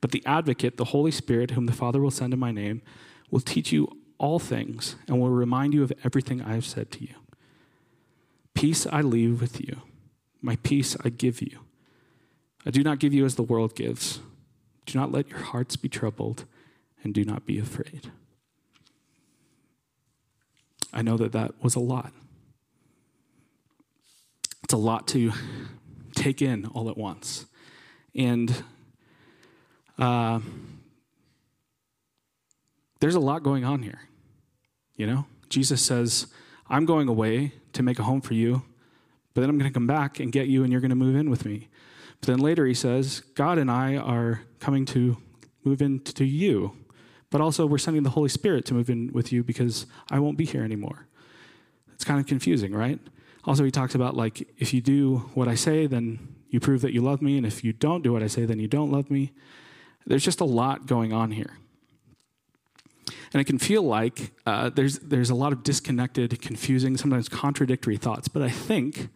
But 0.00 0.12
the 0.12 0.24
advocate, 0.26 0.76
the 0.76 0.86
Holy 0.86 1.10
Spirit, 1.10 1.52
whom 1.52 1.66
the 1.66 1.72
Father 1.72 2.00
will 2.00 2.10
send 2.10 2.32
in 2.32 2.38
my 2.38 2.52
name, 2.52 2.82
will 3.30 3.40
teach 3.40 3.72
you 3.72 3.88
all 4.18 4.38
things 4.38 4.96
and 5.06 5.20
will 5.20 5.30
remind 5.30 5.74
you 5.74 5.82
of 5.82 5.92
everything 6.04 6.42
I 6.42 6.54
have 6.54 6.66
said 6.66 6.90
to 6.92 7.02
you. 7.02 7.14
Peace 8.54 8.86
I 8.86 9.00
leave 9.00 9.40
with 9.40 9.60
you, 9.60 9.82
my 10.42 10.56
peace 10.56 10.96
I 11.04 11.08
give 11.08 11.40
you. 11.40 11.60
I 12.66 12.70
do 12.70 12.82
not 12.82 12.98
give 12.98 13.14
you 13.14 13.24
as 13.24 13.36
the 13.36 13.42
world 13.42 13.74
gives. 13.76 14.20
Do 14.86 14.98
not 14.98 15.12
let 15.12 15.28
your 15.28 15.38
hearts 15.38 15.76
be 15.76 15.88
troubled, 15.88 16.44
and 17.04 17.14
do 17.14 17.24
not 17.24 17.46
be 17.46 17.58
afraid. 17.58 18.10
I 20.92 21.02
know 21.02 21.16
that 21.16 21.32
that 21.32 21.62
was 21.62 21.74
a 21.74 21.80
lot. 21.80 22.12
It's 24.64 24.72
a 24.74 24.78
lot 24.78 25.06
to 25.08 25.32
take 26.18 26.42
in 26.42 26.66
all 26.66 26.88
at 26.90 26.96
once. 26.96 27.46
And 28.14 28.52
uh, 29.98 30.40
there's 33.00 33.14
a 33.14 33.20
lot 33.20 33.42
going 33.42 33.64
on 33.64 33.82
here. 33.82 34.00
You 34.96 35.06
know, 35.06 35.26
Jesus 35.48 35.80
says, 35.80 36.26
I'm 36.68 36.84
going 36.84 37.08
away 37.08 37.52
to 37.72 37.82
make 37.82 37.98
a 37.98 38.02
home 38.02 38.20
for 38.20 38.34
you, 38.34 38.62
but 39.32 39.40
then 39.40 39.50
I'm 39.50 39.58
going 39.58 39.70
to 39.70 39.74
come 39.74 39.86
back 39.86 40.18
and 40.18 40.32
get 40.32 40.48
you, 40.48 40.64
and 40.64 40.72
you're 40.72 40.80
going 40.80 40.90
to 40.90 40.96
move 40.96 41.14
in 41.14 41.30
with 41.30 41.44
me. 41.44 41.68
But 42.20 42.26
then 42.26 42.38
later 42.38 42.66
he 42.66 42.74
says, 42.74 43.20
God 43.34 43.58
and 43.58 43.70
I 43.70 43.96
are 43.96 44.42
coming 44.58 44.84
to 44.86 45.16
move 45.62 45.80
into 45.80 46.24
you, 46.24 46.76
but 47.30 47.40
also 47.40 47.64
we're 47.64 47.78
sending 47.78 48.02
the 48.02 48.10
Holy 48.10 48.28
Spirit 48.28 48.64
to 48.66 48.74
move 48.74 48.90
in 48.90 49.12
with 49.12 49.32
you 49.32 49.44
because 49.44 49.86
I 50.10 50.18
won't 50.18 50.36
be 50.36 50.44
here 50.44 50.64
anymore. 50.64 51.06
It's 51.94 52.04
kind 52.04 52.18
of 52.18 52.26
confusing, 52.26 52.74
right? 52.74 52.98
Also, 53.44 53.64
he 53.64 53.70
talks 53.70 53.94
about 53.94 54.16
like, 54.16 54.48
if 54.58 54.74
you 54.74 54.80
do 54.80 55.18
what 55.34 55.48
I 55.48 55.54
say, 55.54 55.86
then 55.86 56.36
you 56.50 56.60
prove 56.60 56.80
that 56.82 56.92
you 56.92 57.00
love 57.00 57.22
me. 57.22 57.36
And 57.36 57.46
if 57.46 57.64
you 57.64 57.72
don't 57.72 58.02
do 58.02 58.12
what 58.12 58.22
I 58.22 58.26
say, 58.26 58.44
then 58.44 58.58
you 58.58 58.68
don't 58.68 58.90
love 58.90 59.10
me. 59.10 59.32
There's 60.06 60.24
just 60.24 60.40
a 60.40 60.44
lot 60.44 60.86
going 60.86 61.12
on 61.12 61.32
here. 61.32 61.58
And 63.32 63.40
it 63.40 63.44
can 63.44 63.58
feel 63.58 63.82
like 63.82 64.32
uh, 64.46 64.70
there's, 64.70 64.98
there's 65.00 65.30
a 65.30 65.34
lot 65.34 65.52
of 65.52 65.62
disconnected, 65.62 66.40
confusing, 66.40 66.96
sometimes 66.96 67.28
contradictory 67.28 67.96
thoughts. 67.96 68.28
But 68.28 68.42
I 68.42 68.48
think 68.48 69.10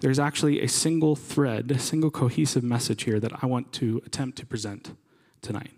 there's 0.00 0.18
actually 0.18 0.60
a 0.60 0.68
single 0.68 1.14
thread, 1.14 1.70
a 1.70 1.78
single 1.78 2.10
cohesive 2.10 2.64
message 2.64 3.04
here 3.04 3.20
that 3.20 3.32
I 3.42 3.46
want 3.46 3.72
to 3.74 4.02
attempt 4.04 4.38
to 4.38 4.46
present 4.46 4.96
tonight. 5.40 5.70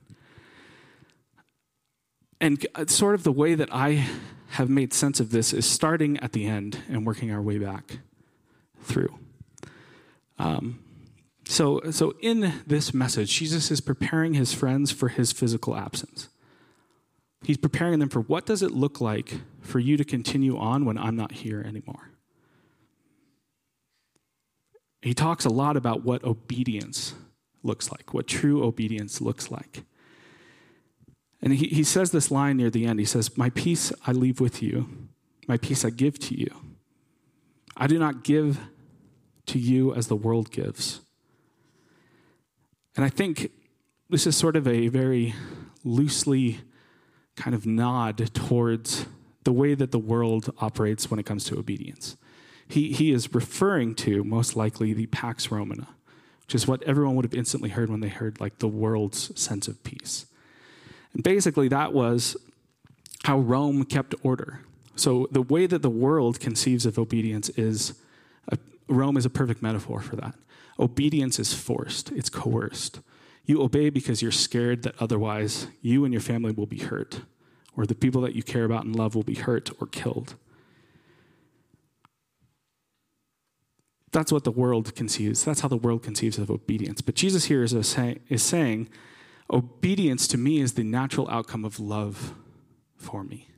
And 2.41 2.67
uh, 2.75 2.87
sort 2.87 3.15
of 3.15 3.25
the 3.25 3.33
way 3.33 3.55
that 3.55 3.69
I 3.73 4.07
have 4.51 4.69
made 4.69 4.93
sense 4.93 5.21
of 5.21 5.31
this 5.31 5.53
is 5.53 5.67
starting 5.67 6.19
at 6.19 6.33
the 6.33 6.47
end 6.47 6.79
and 6.89 7.07
working 7.07 7.31
our 7.33 7.43
way 7.43 7.59
back 7.59 7.99
through. 8.83 9.19
Um, 10.39 10.81
So, 11.49 11.81
so 11.93 12.15
in 12.21 12.53
this 12.67 12.93
message, 12.93 13.33
Jesus 13.39 13.71
is 13.71 13.81
preparing 13.81 14.35
his 14.35 14.53
friends 14.53 14.91
for 14.91 15.09
his 15.09 15.31
physical 15.33 15.77
absence. 15.77 16.29
He's 17.45 17.57
preparing 17.57 18.01
them 18.01 18.09
for 18.09 18.21
what 18.21 18.47
does 18.47 18.63
it 18.63 18.73
look 18.73 19.01
like 19.01 19.41
for 19.61 19.79
you 19.79 19.97
to 19.97 20.05
continue 20.05 20.59
on 20.59 20.85
when 20.85 20.99
I'm 20.99 21.15
not 21.15 21.33
here 21.33 21.63
anymore. 21.63 22.11
He 25.03 25.15
talks 25.15 25.45
a 25.45 25.51
lot 25.51 25.77
about 25.77 26.03
what 26.03 26.25
obedience 26.25 27.15
looks 27.63 27.93
like, 27.93 28.13
what 28.13 28.27
true 28.27 28.65
obedience 28.65 29.21
looks 29.21 29.49
like. 29.49 29.85
And 31.47 31.55
he, 31.55 31.69
he 31.69 31.85
says 31.85 32.11
this 32.11 32.33
line 32.33 32.57
near 32.57 32.71
the 32.71 32.87
end. 32.87 32.99
He 32.99 33.07
says, 33.07 33.39
My 33.39 33.51
peace 33.51 33.93
I 34.05 34.11
leave 34.11 34.41
with 34.41 34.65
you, 34.65 34.89
my 35.47 35.57
peace 35.57 35.85
I 35.85 35.91
give 35.91 36.19
to 36.19 36.35
you. 36.37 36.53
I 37.77 37.87
do 37.87 38.01
not 38.01 38.25
give 38.25 38.59
to 39.47 39.57
you 39.61 39.95
as 39.95 40.09
the 40.09 40.17
world 40.17 40.51
gives. 40.51 41.03
And 42.97 43.05
I 43.05 43.09
think 43.09 43.53
this 44.11 44.27
is 44.27 44.37
sort 44.37 44.57
of 44.57 44.67
a 44.67 44.89
very 44.89 45.37
loosely 45.85 46.63
kind 47.37 47.55
of 47.55 47.65
nod 47.65 48.35
towards 48.35 49.07
the 49.45 49.53
way 49.53 49.75
that 49.77 49.93
the 49.93 50.01
world 50.01 50.53
operates 50.59 51.13
when 51.13 51.21
it 51.21 51.27
comes 51.27 51.45
to 51.45 51.57
obedience. 51.57 52.17
He, 52.67 52.93
he 52.93 53.13
is 53.13 53.33
referring 53.33 53.95
to, 53.95 54.25
most 54.25 54.57
likely, 54.57 54.93
the 54.93 55.07
Pax 55.07 55.53
Romana, 55.53 55.87
which 56.43 56.57
is 56.57 56.67
what 56.67 56.83
everyone 56.83 57.15
would 57.15 57.25
have 57.25 57.35
instantly 57.35 57.71
heard 57.71 57.89
when 57.89 58.01
they 58.01 58.09
heard 58.09 58.41
like 58.41 58.59
the 58.59 58.67
world's 58.67 59.41
sense 59.41 59.69
of 59.69 59.85
peace. 59.85 60.27
Basically, 61.23 61.69
that 61.69 61.93
was 61.93 62.37
how 63.25 63.39
Rome 63.39 63.85
kept 63.85 64.15
order. 64.23 64.61
So 64.95 65.29
the 65.31 65.43
way 65.43 65.67
that 65.67 65.83
the 65.83 65.91
world 65.91 66.41
conceives 66.41 66.87
of 66.87 66.99
obedience 66.99 67.49
is 67.51 67.95
a, 68.49 68.59
Rome 68.89 69.17
is 69.17 69.27
a 69.27 69.31
perfect 69.31 69.63
metaphor 69.63 70.01
for 70.01 70.17
that. 70.17 70.35
Obedience 70.79 71.39
is 71.39 71.55
forced, 71.55 72.13
it's 72.13 72.29
coerced. 72.29 73.01
You 73.45 73.63
obey 73.63 73.91
because 73.91 74.23
you're 74.23 74.33
scared 74.33 74.83
that 74.83 74.95
otherwise 75.01 75.69
you 75.81 76.05
and 76.05 76.13
your 76.13 76.21
family 76.21 76.53
will 76.53 76.67
be 76.67 76.79
hurt, 76.79 77.21
or 77.77 77.87
the 77.87 77.95
people 77.95 78.21
that 78.23 78.35
you 78.35 78.43
care 78.43 78.65
about 78.65 78.85
and 78.85 78.95
love 78.95 79.15
will 79.15 79.23
be 79.23 79.35
hurt 79.35 79.71
or 79.81 79.87
killed. 79.87 80.35
That's 84.13 84.33
what 84.33 84.45
the 84.45 84.51
world 84.51 84.95
conceives. 84.95 85.45
That's 85.45 85.61
how 85.61 85.69
the 85.69 85.77
world 85.77 86.03
conceives 86.03 86.39
of 86.39 86.51
obedience. 86.51 87.01
But 87.01 87.17
Jesus 87.17 87.47
here 87.47 87.63
is, 87.63 87.77
say, 87.87 88.19
is 88.29 88.43
saying, 88.43 88.89
obedience 89.51 90.27
to 90.29 90.39
me 90.39 90.61
is 90.61 90.75
the 90.75 90.85
natural 90.85 91.29
outcome 91.31 91.65
of 91.65 91.79
love 91.79 92.35
for 92.97 93.25
me. 93.25 93.49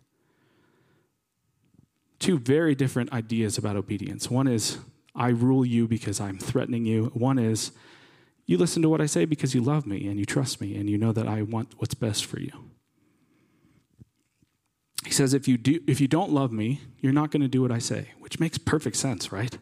Two 2.18 2.38
very 2.38 2.74
different 2.74 3.12
ideas 3.12 3.58
about 3.58 3.76
obedience. 3.76 4.30
One 4.30 4.48
is, 4.48 4.78
I 5.14 5.28
rule 5.28 5.64
you 5.64 5.86
because 5.86 6.20
I'm 6.20 6.38
threatening 6.38 6.84
you. 6.84 7.10
One 7.14 7.38
is, 7.38 7.72
you 8.46 8.58
listen 8.58 8.82
to 8.82 8.88
what 8.88 9.00
I 9.00 9.06
say 9.06 9.24
because 9.24 9.54
you 9.54 9.60
love 9.60 9.86
me 9.86 10.06
and 10.08 10.18
you 10.18 10.24
trust 10.24 10.60
me 10.60 10.74
and 10.76 10.90
you 10.90 10.98
know 10.98 11.12
that 11.12 11.28
I 11.28 11.42
want 11.42 11.74
what's 11.78 11.94
best 11.94 12.24
for 12.24 12.40
you. 12.40 12.50
He 15.04 15.12
says, 15.12 15.32
if 15.32 15.46
you, 15.46 15.56
do, 15.56 15.80
if 15.86 16.00
you 16.00 16.08
don't 16.08 16.32
love 16.32 16.50
me, 16.50 16.80
you're 17.00 17.12
not 17.12 17.30
going 17.30 17.42
to 17.42 17.48
do 17.48 17.62
what 17.62 17.70
I 17.70 17.78
say, 17.78 18.08
which 18.18 18.40
makes 18.40 18.58
perfect 18.58 18.96
sense, 18.96 19.30
right? 19.30 19.56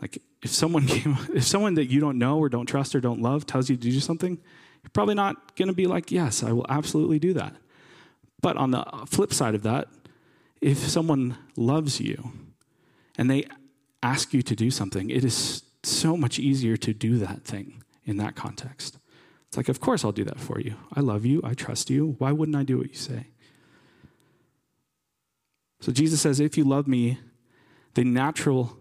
Like 0.00 0.22
if 0.42 0.50
someone 0.50 0.86
came, 0.86 1.16
if 1.34 1.44
someone 1.44 1.74
that 1.74 1.90
you 1.90 2.00
don't 2.00 2.18
know 2.18 2.38
or 2.38 2.48
don't 2.48 2.66
trust 2.66 2.94
or 2.94 3.00
don't 3.00 3.20
love 3.20 3.46
tells 3.46 3.68
you 3.68 3.76
to 3.76 3.82
do 3.82 4.00
something, 4.00 4.38
you're 4.84 4.90
probably 4.90 5.16
not 5.16 5.56
going 5.56 5.68
to 5.68 5.74
be 5.74 5.86
like, 5.86 6.12
yes, 6.12 6.44
I 6.44 6.52
will 6.52 6.66
absolutely 6.68 7.18
do 7.18 7.32
that. 7.32 7.56
But 8.40 8.56
on 8.56 8.70
the 8.70 8.84
flip 9.06 9.32
side 9.32 9.54
of 9.54 9.62
that, 9.62 9.88
if 10.60 10.78
someone 10.78 11.36
loves 11.56 12.00
you 12.00 12.32
and 13.16 13.30
they 13.30 13.46
ask 14.02 14.32
you 14.32 14.42
to 14.42 14.54
do 14.54 14.70
something, 14.70 15.10
it 15.10 15.24
is 15.24 15.62
so 15.82 16.16
much 16.16 16.38
easier 16.38 16.76
to 16.76 16.92
do 16.92 17.18
that 17.18 17.42
thing 17.44 17.82
in 18.04 18.18
that 18.18 18.36
context. 18.36 18.98
It's 19.48 19.56
like, 19.56 19.68
of 19.68 19.80
course 19.80 20.04
I'll 20.04 20.12
do 20.12 20.24
that 20.24 20.38
for 20.38 20.60
you. 20.60 20.74
I 20.94 21.00
love 21.00 21.24
you. 21.24 21.40
I 21.42 21.54
trust 21.54 21.88
you. 21.88 22.16
Why 22.18 22.32
wouldn't 22.32 22.56
I 22.56 22.62
do 22.62 22.78
what 22.78 22.90
you 22.90 22.96
say? 22.96 23.28
So 25.80 25.92
Jesus 25.92 26.20
says, 26.20 26.40
if 26.40 26.56
you 26.56 26.64
love 26.64 26.86
me, 26.86 27.18
the 27.94 28.04
natural 28.04 28.76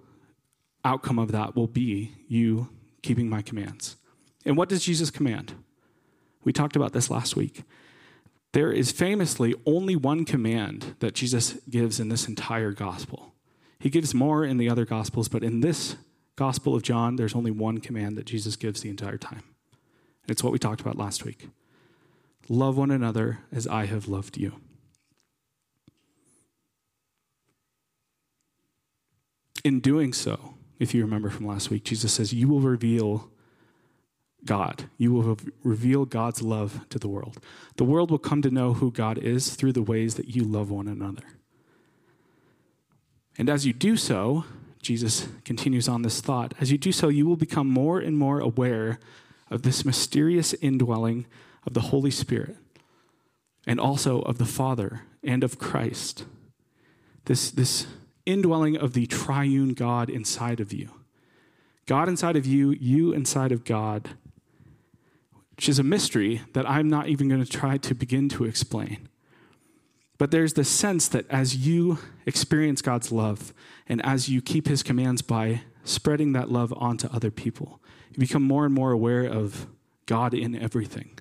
outcome 0.83 1.19
of 1.19 1.31
that 1.31 1.55
will 1.55 1.67
be 1.67 2.13
you 2.27 2.69
keeping 3.01 3.29
my 3.29 3.41
commands. 3.41 3.95
And 4.45 4.57
what 4.57 4.67
does 4.67 4.83
Jesus 4.83 5.09
command? 5.09 5.53
We 6.43 6.53
talked 6.53 6.75
about 6.75 6.93
this 6.93 7.09
last 7.09 7.35
week. 7.35 7.63
There 8.53 8.71
is 8.71 8.91
famously 8.91 9.55
only 9.65 9.95
one 9.95 10.25
command 10.25 10.95
that 10.99 11.15
Jesus 11.15 11.57
gives 11.69 11.99
in 11.99 12.09
this 12.09 12.27
entire 12.27 12.71
gospel. 12.71 13.33
He 13.79 13.89
gives 13.89 14.13
more 14.13 14.45
in 14.45 14.57
the 14.57 14.69
other 14.69 14.85
gospels, 14.85 15.27
but 15.27 15.43
in 15.43 15.61
this 15.61 15.95
Gospel 16.35 16.75
of 16.75 16.81
John, 16.81 17.15
there's 17.15 17.35
only 17.35 17.51
one 17.51 17.79
command 17.79 18.17
that 18.17 18.25
Jesus 18.25 18.55
gives 18.55 18.81
the 18.81 18.89
entire 18.89 19.17
time. 19.17 19.43
It's 20.27 20.43
what 20.43 20.53
we 20.53 20.59
talked 20.59 20.81
about 20.81 20.97
last 20.97 21.25
week 21.25 21.49
love 22.49 22.77
one 22.77 22.91
another 22.91 23.39
as 23.53 23.67
I 23.67 23.85
have 23.85 24.07
loved 24.07 24.37
you. 24.37 24.53
In 29.63 29.79
doing 29.79 30.11
so, 30.11 30.55
if 30.77 30.93
you 30.93 31.01
remember 31.03 31.29
from 31.29 31.47
last 31.47 31.69
week, 31.69 31.85
Jesus 31.85 32.13
says, 32.13 32.33
You 32.33 32.49
will 32.49 32.59
reveal 32.59 33.31
God. 34.45 34.89
You 34.97 35.13
will 35.13 35.37
reveal 35.63 36.05
God's 36.05 36.41
love 36.41 36.85
to 36.89 36.99
the 36.99 37.07
world. 37.07 37.37
The 37.77 37.83
world 37.83 38.11
will 38.11 38.19
come 38.19 38.41
to 38.41 38.51
know 38.51 38.73
who 38.73 38.91
God 38.91 39.17
is 39.17 39.55
through 39.55 39.73
the 39.73 39.81
ways 39.81 40.15
that 40.15 40.35
you 40.35 40.43
love 40.43 40.69
one 40.69 40.87
another. 40.87 41.23
And 43.37 43.49
as 43.49 43.65
you 43.65 43.73
do 43.73 43.97
so, 43.97 44.45
Jesus 44.81 45.27
continues 45.45 45.87
on 45.87 46.01
this 46.01 46.21
thought. 46.21 46.53
As 46.59 46.71
you 46.71 46.77
do 46.77 46.91
so, 46.91 47.07
you 47.07 47.25
will 47.25 47.37
become 47.37 47.67
more 47.67 47.99
and 47.99 48.17
more 48.17 48.39
aware 48.39 48.99
of 49.49 49.63
this 49.63 49.85
mysterious 49.85 50.53
indwelling 50.55 51.25
of 51.65 51.73
the 51.73 51.81
Holy 51.81 52.11
Spirit 52.11 52.57
and 53.65 53.79
also 53.79 54.21
of 54.21 54.37
the 54.37 54.45
Father 54.45 55.03
and 55.23 55.43
of 55.43 55.57
Christ. 55.57 56.25
This, 57.25 57.49
this 57.49 57.87
indwelling 58.25 58.75
of 58.75 58.93
the 58.93 59.07
triune 59.07 59.73
God 59.73 60.09
inside 60.09 60.59
of 60.59 60.73
you. 60.73 60.89
God 61.85 62.09
inside 62.09 62.35
of 62.35 62.45
you, 62.45 62.71
you 62.71 63.13
inside 63.13 63.51
of 63.51 63.63
God, 63.63 64.09
which 65.55 65.69
is 65.69 65.79
a 65.79 65.83
mystery 65.83 66.41
that 66.53 66.69
I'm 66.69 66.89
not 66.89 67.07
even 67.07 67.29
going 67.29 67.43
to 67.43 67.49
try 67.49 67.77
to 67.77 67.95
begin 67.95 68.29
to 68.29 68.45
explain. 68.45 69.07
But 70.17 70.31
there's 70.31 70.53
the 70.53 70.63
sense 70.63 71.07
that 71.09 71.29
as 71.29 71.67
you 71.67 71.99
experience 72.25 72.81
God's 72.81 73.11
love 73.11 73.53
and 73.87 74.03
as 74.05 74.29
you 74.29 74.41
keep 74.41 74.67
his 74.67 74.83
commands 74.83 75.21
by 75.21 75.61
spreading 75.83 76.33
that 76.33 76.51
love 76.51 76.73
onto 76.77 77.07
other 77.09 77.31
people, 77.31 77.81
you 78.11 78.19
become 78.19 78.43
more 78.43 78.65
and 78.65 78.73
more 78.73 78.91
aware 78.91 79.25
of 79.25 79.67
God 80.05 80.33
in 80.33 80.55
everything, 80.55 81.19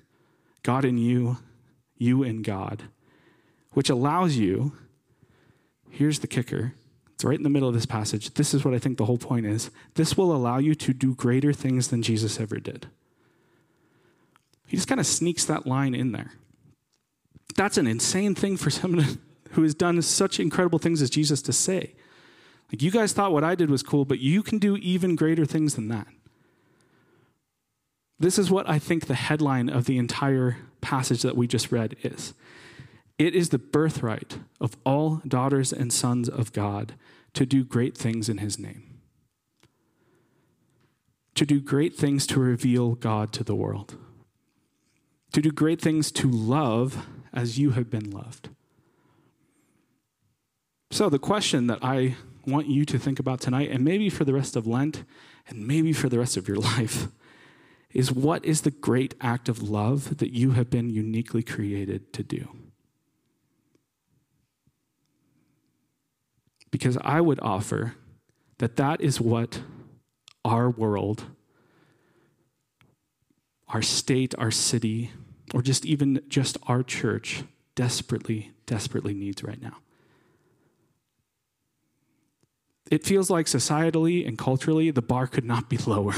God 0.61 0.85
in 0.85 0.97
you, 0.97 1.37
you 1.97 2.23
in 2.23 2.41
God, 2.41 2.83
which 3.71 3.89
allows 3.89 4.37
you, 4.37 4.73
here's 5.89 6.19
the 6.19 6.27
kicker. 6.27 6.73
It's 7.13 7.23
right 7.23 7.37
in 7.37 7.43
the 7.43 7.49
middle 7.49 7.67
of 7.69 7.75
this 7.75 7.85
passage. 7.85 8.33
This 8.33 8.53
is 8.53 8.63
what 8.63 8.73
I 8.73 8.79
think 8.79 8.97
the 8.97 9.05
whole 9.05 9.17
point 9.17 9.45
is. 9.45 9.69
This 9.95 10.17
will 10.17 10.35
allow 10.35 10.57
you 10.57 10.75
to 10.75 10.93
do 10.93 11.15
greater 11.15 11.53
things 11.53 11.87
than 11.87 12.01
Jesus 12.01 12.39
ever 12.39 12.57
did. 12.57 12.87
He 14.67 14.77
just 14.77 14.87
kind 14.87 14.99
of 14.99 15.07
sneaks 15.07 15.45
that 15.45 15.67
line 15.67 15.93
in 15.93 16.11
there. 16.11 16.31
That's 17.55 17.77
an 17.77 17.87
insane 17.87 18.35
thing 18.35 18.57
for 18.57 18.69
someone 18.69 19.19
who 19.51 19.63
has 19.63 19.75
done 19.75 20.01
such 20.01 20.39
incredible 20.39 20.79
things 20.79 21.01
as 21.01 21.09
Jesus 21.09 21.41
to 21.43 21.53
say. 21.53 21.93
Like, 22.71 22.81
you 22.81 22.89
guys 22.89 23.13
thought 23.13 23.31
what 23.31 23.43
I 23.43 23.53
did 23.53 23.69
was 23.69 23.83
cool, 23.83 24.05
but 24.05 24.19
you 24.19 24.41
can 24.41 24.57
do 24.57 24.77
even 24.77 25.15
greater 25.15 25.45
things 25.45 25.75
than 25.75 25.89
that. 25.89 26.07
This 28.19 28.39
is 28.39 28.49
what 28.49 28.67
I 28.67 28.79
think 28.79 29.05
the 29.05 29.15
headline 29.15 29.69
of 29.69 29.85
the 29.85 29.97
entire 29.97 30.57
passage 30.81 31.21
that 31.21 31.37
we 31.37 31.45
just 31.45 31.71
read 31.71 31.95
is. 32.03 32.33
It 33.19 33.35
is 33.35 33.49
the 33.49 33.59
birthright 33.59 34.39
of 34.59 34.75
all 34.85 35.21
daughters 35.27 35.71
and 35.71 35.93
sons 35.93 36.27
of 36.27 36.51
God 36.51 36.93
to 37.33 37.45
do 37.45 37.63
great 37.63 37.95
things 37.95 38.29
in 38.29 38.39
his 38.39 38.57
name. 38.57 39.01
To 41.35 41.45
do 41.45 41.59
great 41.59 41.95
things 41.95 42.25
to 42.27 42.39
reveal 42.39 42.95
God 42.95 43.31
to 43.33 43.43
the 43.43 43.55
world. 43.55 43.97
To 45.33 45.41
do 45.41 45.51
great 45.51 45.81
things 45.81 46.11
to 46.13 46.29
love 46.29 47.05
as 47.33 47.59
you 47.59 47.71
have 47.71 47.89
been 47.89 48.11
loved. 48.11 48.49
So, 50.91 51.09
the 51.09 51.19
question 51.19 51.67
that 51.67 51.79
I 51.81 52.15
want 52.45 52.67
you 52.67 52.85
to 52.85 52.99
think 52.99 53.19
about 53.19 53.41
tonight, 53.41 53.71
and 53.71 53.83
maybe 53.83 54.09
for 54.09 54.25
the 54.25 54.33
rest 54.33 54.55
of 54.55 54.67
Lent, 54.67 55.03
and 55.47 55.65
maybe 55.65 55.91
for 55.91 56.07
the 56.07 56.19
rest 56.19 56.37
of 56.37 56.47
your 56.47 56.57
life, 56.77 57.07
is 57.91 58.11
what 58.11 58.43
is 58.45 58.61
the 58.61 58.71
great 58.71 59.15
act 59.21 59.49
of 59.49 59.61
love 59.61 60.17
that 60.17 60.33
you 60.33 60.51
have 60.51 60.69
been 60.69 60.89
uniquely 60.89 61.43
created 61.43 62.13
to 62.13 62.23
do? 62.23 62.47
Because 66.71 66.97
I 67.01 67.21
would 67.21 67.39
offer 67.41 67.95
that 68.57 68.75
that 68.77 68.99
is 69.01 69.21
what 69.21 69.61
our 70.43 70.69
world, 70.69 71.25
our 73.73 73.81
state, 73.81 74.35
our 74.37 74.51
city, 74.51 75.11
or 75.53 75.61
just 75.61 75.85
even 75.85 76.21
just 76.29 76.57
our 76.67 76.83
church 76.83 77.43
desperately, 77.75 78.51
desperately 78.67 79.13
needs 79.13 79.43
right 79.43 79.61
now. 79.61 79.77
It 82.91 83.03
feels 83.03 83.31
like 83.31 83.47
societally 83.47 84.27
and 84.27 84.37
culturally, 84.37 84.91
the 84.91 85.01
bar 85.01 85.25
could 85.25 85.43
not 85.43 85.69
be 85.69 85.77
lower. 85.85 86.13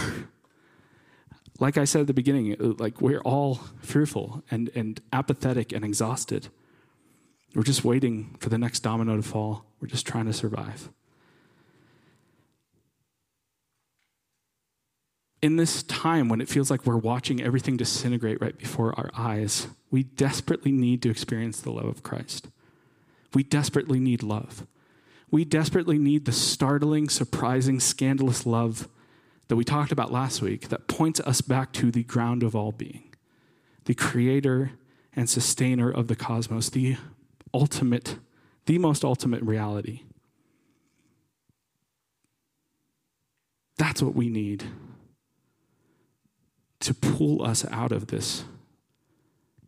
Like 1.57 1.77
I 1.77 1.85
said 1.85 2.01
at 2.01 2.07
the 2.07 2.13
beginning, 2.13 2.57
like 2.77 2.99
we're 2.99 3.21
all 3.21 3.61
fearful 3.81 4.43
and, 4.51 4.69
and 4.75 4.99
apathetic 5.13 5.71
and 5.71 5.85
exhausted. 5.85 6.49
We're 7.55 7.63
just 7.63 7.85
waiting 7.85 8.35
for 8.41 8.49
the 8.49 8.57
next 8.57 8.81
domino 8.81 9.15
to 9.15 9.23
fall. 9.23 9.65
We're 9.79 9.87
just 9.87 10.05
trying 10.05 10.25
to 10.25 10.33
survive. 10.33 10.89
In 15.45 15.57
this 15.57 15.83
time 15.83 16.27
when 16.27 16.41
it 16.41 16.49
feels 16.49 16.71
like 16.71 16.87
we're 16.87 16.97
watching 16.97 17.39
everything 17.39 17.77
disintegrate 17.77 18.41
right 18.41 18.57
before 18.57 18.99
our 18.99 19.11
eyes, 19.15 19.67
we 19.91 20.01
desperately 20.01 20.71
need 20.71 21.03
to 21.03 21.11
experience 21.11 21.61
the 21.61 21.69
love 21.69 21.85
of 21.85 22.01
Christ. 22.01 22.47
We 23.35 23.43
desperately 23.43 23.99
need 23.99 24.23
love. 24.23 24.65
We 25.29 25.45
desperately 25.45 25.99
need 25.99 26.25
the 26.25 26.31
startling, 26.31 27.09
surprising, 27.09 27.79
scandalous 27.79 28.47
love 28.47 28.89
that 29.47 29.55
we 29.55 29.63
talked 29.63 29.91
about 29.91 30.11
last 30.11 30.41
week 30.41 30.69
that 30.69 30.87
points 30.87 31.19
us 31.19 31.41
back 31.41 31.71
to 31.73 31.91
the 31.91 32.03
ground 32.03 32.41
of 32.41 32.55
all 32.55 32.71
being, 32.71 33.13
the 33.83 33.93
creator 33.93 34.71
and 35.15 35.29
sustainer 35.29 35.91
of 35.91 36.07
the 36.07 36.15
cosmos, 36.15 36.71
the 36.71 36.97
ultimate, 37.53 38.17
the 38.65 38.79
most 38.79 39.05
ultimate 39.05 39.43
reality. 39.43 40.01
That's 43.77 44.01
what 44.01 44.15
we 44.15 44.27
need 44.27 44.63
to 46.85 46.93
pull 46.93 47.41
us 47.41 47.65
out 47.71 47.91
of 47.91 48.07
this 48.07 48.43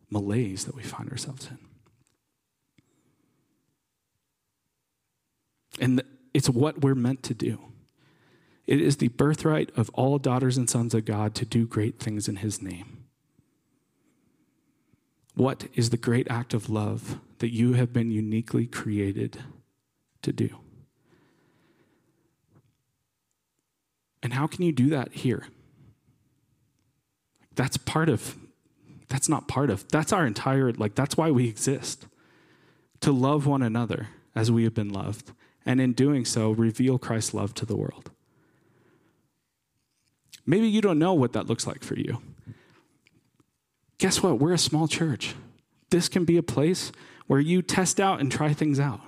malaise 0.08 0.66
that 0.66 0.76
we 0.76 0.84
find 0.84 1.10
ourselves 1.10 1.48
in. 1.50 1.58
And 5.80 6.02
it's 6.32 6.48
what 6.48 6.80
we're 6.80 6.94
meant 6.94 7.24
to 7.24 7.34
do. 7.34 7.58
It 8.68 8.80
is 8.80 8.98
the 8.98 9.08
birthright 9.08 9.72
of 9.76 9.90
all 9.94 10.18
daughters 10.18 10.56
and 10.56 10.70
sons 10.70 10.94
of 10.94 11.06
God 11.06 11.34
to 11.34 11.44
do 11.44 11.66
great 11.66 11.98
things 11.98 12.28
in 12.28 12.36
His 12.36 12.62
name. 12.62 12.98
What 15.34 15.66
is 15.74 15.90
the 15.90 15.96
great 15.96 16.30
act 16.30 16.54
of 16.54 16.70
love 16.70 17.18
that 17.38 17.52
you 17.52 17.72
have 17.72 17.92
been 17.92 18.12
uniquely 18.12 18.66
created 18.66 19.42
to 20.22 20.32
do? 20.32 20.50
And 24.22 24.34
how 24.34 24.46
can 24.46 24.62
you 24.62 24.72
do 24.72 24.88
that 24.90 25.14
here? 25.14 25.48
That's 27.58 27.76
part 27.76 28.08
of, 28.08 28.36
that's 29.08 29.28
not 29.28 29.48
part 29.48 29.68
of, 29.68 29.84
that's 29.88 30.12
our 30.12 30.24
entire, 30.24 30.72
like, 30.74 30.94
that's 30.94 31.16
why 31.16 31.32
we 31.32 31.48
exist. 31.48 32.06
To 33.00 33.10
love 33.10 33.46
one 33.46 33.62
another 33.62 34.10
as 34.32 34.48
we 34.48 34.62
have 34.62 34.74
been 34.74 34.92
loved 34.92 35.32
and 35.66 35.80
in 35.80 35.92
doing 35.92 36.24
so, 36.24 36.52
reveal 36.52 36.98
Christ's 36.98 37.34
love 37.34 37.54
to 37.54 37.66
the 37.66 37.74
world. 37.74 38.12
Maybe 40.46 40.68
you 40.68 40.80
don't 40.80 41.00
know 41.00 41.14
what 41.14 41.32
that 41.32 41.48
looks 41.48 41.66
like 41.66 41.82
for 41.82 41.96
you. 41.96 42.22
Guess 43.98 44.22
what? 44.22 44.38
We're 44.38 44.52
a 44.52 44.58
small 44.58 44.86
church. 44.86 45.34
This 45.90 46.08
can 46.08 46.24
be 46.24 46.36
a 46.36 46.44
place 46.44 46.92
where 47.26 47.40
you 47.40 47.60
test 47.60 47.98
out 47.98 48.20
and 48.20 48.30
try 48.30 48.52
things 48.52 48.78
out. 48.78 49.00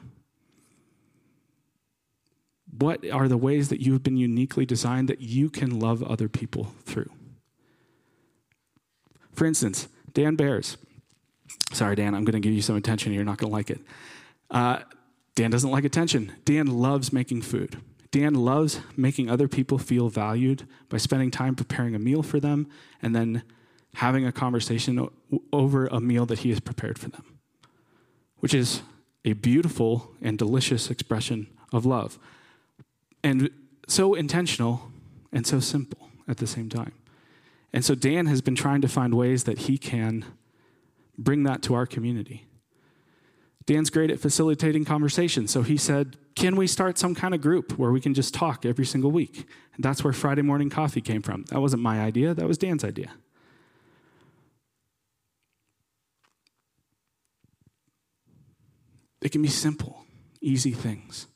What 2.76 3.08
are 3.08 3.28
the 3.28 3.36
ways 3.36 3.68
that 3.68 3.80
you've 3.80 4.02
been 4.02 4.16
uniquely 4.16 4.66
designed 4.66 5.08
that 5.08 5.20
you 5.20 5.50
can 5.50 5.78
love 5.78 6.02
other 6.02 6.28
people 6.28 6.72
through? 6.84 7.10
For 9.40 9.46
instance, 9.46 9.88
Dan 10.12 10.36
Bears. 10.36 10.76
Sorry, 11.72 11.96
Dan, 11.96 12.14
I'm 12.14 12.26
going 12.26 12.34
to 12.34 12.46
give 12.46 12.52
you 12.52 12.60
some 12.60 12.76
attention. 12.76 13.14
You're 13.14 13.24
not 13.24 13.38
going 13.38 13.50
to 13.50 13.56
like 13.56 13.70
it. 13.70 13.80
Uh, 14.50 14.80
Dan 15.34 15.50
doesn't 15.50 15.70
like 15.70 15.84
attention. 15.84 16.34
Dan 16.44 16.66
loves 16.66 17.10
making 17.10 17.40
food. 17.40 17.80
Dan 18.10 18.34
loves 18.34 18.80
making 18.98 19.30
other 19.30 19.48
people 19.48 19.78
feel 19.78 20.10
valued 20.10 20.68
by 20.90 20.98
spending 20.98 21.30
time 21.30 21.56
preparing 21.56 21.94
a 21.94 21.98
meal 21.98 22.22
for 22.22 22.38
them 22.38 22.68
and 23.00 23.16
then 23.16 23.42
having 23.94 24.26
a 24.26 24.30
conversation 24.30 25.08
over 25.54 25.86
a 25.86 26.00
meal 26.00 26.26
that 26.26 26.40
he 26.40 26.50
has 26.50 26.60
prepared 26.60 26.98
for 26.98 27.08
them, 27.08 27.38
which 28.40 28.52
is 28.52 28.82
a 29.24 29.32
beautiful 29.32 30.12
and 30.20 30.36
delicious 30.36 30.90
expression 30.90 31.46
of 31.72 31.86
love. 31.86 32.18
And 33.24 33.48
so 33.88 34.12
intentional 34.12 34.90
and 35.32 35.46
so 35.46 35.60
simple 35.60 36.10
at 36.28 36.36
the 36.36 36.46
same 36.46 36.68
time. 36.68 36.92
And 37.72 37.84
so 37.84 37.94
Dan 37.94 38.26
has 38.26 38.40
been 38.40 38.56
trying 38.56 38.80
to 38.80 38.88
find 38.88 39.14
ways 39.14 39.44
that 39.44 39.60
he 39.60 39.78
can 39.78 40.24
bring 41.16 41.44
that 41.44 41.62
to 41.62 41.74
our 41.74 41.86
community. 41.86 42.46
Dan's 43.66 43.90
great 43.90 44.10
at 44.10 44.18
facilitating 44.18 44.84
conversation. 44.84 45.46
So 45.46 45.62
he 45.62 45.76
said, 45.76 46.16
Can 46.34 46.56
we 46.56 46.66
start 46.66 46.98
some 46.98 47.14
kind 47.14 47.34
of 47.34 47.40
group 47.40 47.78
where 47.78 47.92
we 47.92 48.00
can 48.00 48.14
just 48.14 48.34
talk 48.34 48.66
every 48.66 48.84
single 48.84 49.12
week? 49.12 49.46
And 49.74 49.84
that's 49.84 50.02
where 50.02 50.12
Friday 50.12 50.42
morning 50.42 50.70
coffee 50.70 51.00
came 51.00 51.22
from. 51.22 51.44
That 51.50 51.60
wasn't 51.60 51.82
my 51.82 52.00
idea, 52.00 52.34
that 52.34 52.48
was 52.48 52.58
Dan's 52.58 52.84
idea. 52.84 53.12
It 59.22 59.32
can 59.32 59.42
be 59.42 59.48
simple, 59.48 60.04
easy 60.40 60.72
things. 60.72 61.26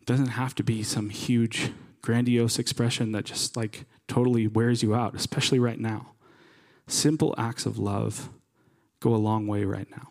It 0.00 0.06
doesn't 0.06 0.28
have 0.28 0.54
to 0.56 0.62
be 0.62 0.82
some 0.82 1.08
huge, 1.08 1.72
grandiose 2.02 2.58
expression 2.58 3.12
that 3.12 3.24
just 3.24 3.56
like 3.56 3.86
totally 4.08 4.46
wears 4.46 4.82
you 4.82 4.94
out, 4.94 5.14
especially 5.14 5.58
right 5.58 5.78
now. 5.78 6.12
Simple 6.86 7.34
acts 7.38 7.66
of 7.66 7.78
love 7.78 8.28
go 9.00 9.14
a 9.14 9.16
long 9.16 9.46
way 9.46 9.64
right 9.64 9.90
now. 9.90 10.08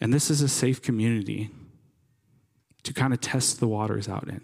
And 0.00 0.12
this 0.12 0.30
is 0.30 0.40
a 0.40 0.48
safe 0.48 0.82
community 0.82 1.50
to 2.82 2.92
kind 2.92 3.12
of 3.12 3.20
test 3.20 3.60
the 3.60 3.68
waters 3.68 4.08
out 4.08 4.28
in. 4.28 4.42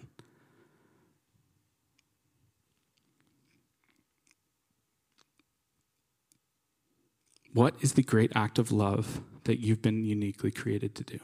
What 7.53 7.75
is 7.81 7.95
the 7.95 8.03
great 8.03 8.33
act 8.35 8.59
of 8.59 8.71
love 8.71 9.21
that 9.45 9.61
you've 9.61 9.83
been 9.83 10.05
uniquely 10.05 10.51
created 10.51 10.95
to 10.97 11.05
do? 11.05 11.19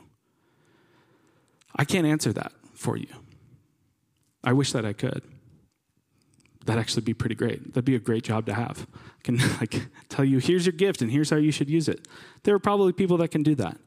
I 1.75 1.85
can't 1.85 2.07
answer 2.07 2.33
that 2.33 2.53
for 2.75 2.96
you. 2.96 3.09
I 4.42 4.53
wish 4.53 4.72
that 4.72 4.85
I 4.85 4.92
could. 4.92 5.22
That'd 6.66 6.81
actually 6.81 7.02
be 7.02 7.14
pretty 7.14 7.35
great. 7.35 7.74
That'd 7.74 7.85
be 7.85 7.94
a 7.94 8.00
great 8.00 8.24
job 8.24 8.46
to 8.46 8.55
have. 8.55 8.87
I 8.94 9.22
can 9.22 9.38
like 9.61 9.88
tell 10.09 10.24
you 10.24 10.38
here's 10.38 10.66
your 10.66 10.72
gift 10.74 11.00
and 11.00 11.11
here's 11.11 11.31
how 11.31 11.37
you 11.37 11.52
should 11.52 11.70
use 11.70 11.88
it. 11.88 12.07
There 12.42 12.55
are 12.55 12.59
probably 12.59 12.92
people 12.92 13.16
that 13.18 13.29
can 13.29 13.42
do 13.42 13.55
that 13.57 13.79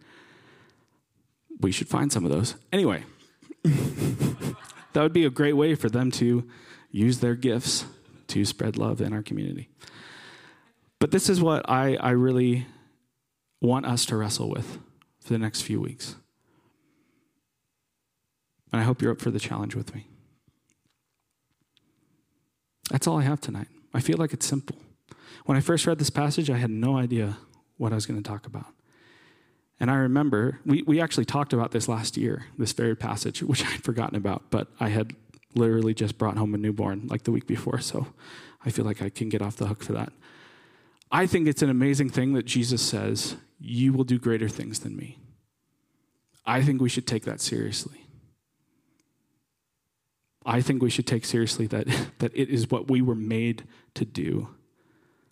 we 1.60 1.72
should 1.72 1.90
find 1.90 2.12
some 2.12 2.26
of 2.26 2.32
those. 2.32 2.56
Anyway, 2.72 3.04
that 3.64 5.02
would 5.02 5.14
be 5.14 5.26
a 5.26 5.30
great 5.30 5.54
way 5.54 5.76
for 5.76 5.90
them 5.90 6.10
to 6.12 6.48
use 6.92 7.20
their 7.20 7.36
gifts 7.36 7.86
to 8.28 8.46
spread 8.46 8.78
love 8.78 9.02
in 9.02 9.14
our 9.14 9.22
community. 9.22 9.70
But 11.00 11.12
this 11.12 11.30
is 11.30 11.42
what 11.42 11.70
I, 11.70 11.96
I 11.96 12.12
really 12.12 12.66
want 13.62 13.86
us 13.86 14.06
to 14.06 14.18
wrestle 14.18 14.50
with 14.50 14.80
for 15.22 15.34
the 15.34 15.40
next 15.40 15.62
few 15.62 15.80
weeks. 15.80 16.16
And 18.72 18.82
I 18.82 18.86
hope 18.86 19.02
you're 19.02 19.12
up 19.12 19.22
for 19.22 19.32
the 19.32 19.40
challenge 19.40 19.76
with 19.76 19.94
me. 19.94 20.08
That's 22.90 23.08
all 23.08 23.20
I 23.20 23.24
have 23.24 23.40
tonight. 23.40 23.68
I 23.94 24.02
feel 24.02 24.18
like 24.18 24.34
it's 24.34 24.46
simple. 24.46 24.76
When 25.46 25.58
I 25.58 25.62
first 25.62 25.88
read 25.88 26.00
this 26.00 26.10
passage, 26.10 26.50
I 26.50 26.58
had 26.58 26.70
no 26.70 26.98
idea 26.98 27.38
what 27.78 27.92
I 27.92 27.96
was 27.96 28.06
going 28.06 28.22
to 28.22 28.28
talk 28.28 28.46
about. 28.46 28.68
And 29.80 29.90
I 29.90 29.96
remember, 29.96 30.60
we, 30.66 30.84
we 30.84 31.00
actually 31.00 31.26
talked 31.26 31.54
about 31.54 31.72
this 31.72 31.88
last 31.88 32.18
year, 32.18 32.46
this 32.58 32.74
very 32.74 32.96
passage, 32.96 33.42
which 33.42 33.66
I'd 33.66 33.84
forgotten 33.84 34.18
about, 34.18 34.44
but 34.50 34.68
I 34.80 34.90
had 34.90 35.16
literally 35.56 35.94
just 35.94 36.18
brought 36.18 36.38
home 36.38 36.54
a 36.54 36.58
newborn 36.58 37.08
like 37.08 37.24
the 37.24 37.32
week 37.32 37.48
before, 37.48 37.80
so 37.80 38.08
I 38.66 38.70
feel 38.70 38.86
like 38.86 39.02
I 39.02 39.10
can 39.10 39.30
get 39.30 39.42
off 39.42 39.56
the 39.56 39.68
hook 39.68 39.84
for 39.84 39.94
that. 39.94 40.12
I 41.12 41.26
think 41.26 41.48
it's 41.48 41.62
an 41.62 41.70
amazing 41.70 42.10
thing 42.10 42.34
that 42.34 42.46
Jesus 42.46 42.82
says, 42.82 43.36
You 43.60 43.94
will 43.94 44.04
do 44.04 44.20
greater 44.20 44.50
things 44.50 44.80
than 44.80 44.96
me. 44.96 45.18
I 46.46 46.62
think 46.62 46.82
we 46.82 46.90
should 46.90 47.08
take 47.08 47.24
that 47.24 47.42
seriously. 47.42 48.06
I 50.50 50.62
think 50.62 50.82
we 50.82 50.90
should 50.90 51.06
take 51.06 51.26
seriously 51.26 51.68
that, 51.68 51.88
that 52.18 52.36
it 52.36 52.50
is 52.50 52.70
what 52.72 52.90
we 52.90 53.02
were 53.02 53.16
made 53.16 53.64
to 53.94 54.04
do 54.04 54.50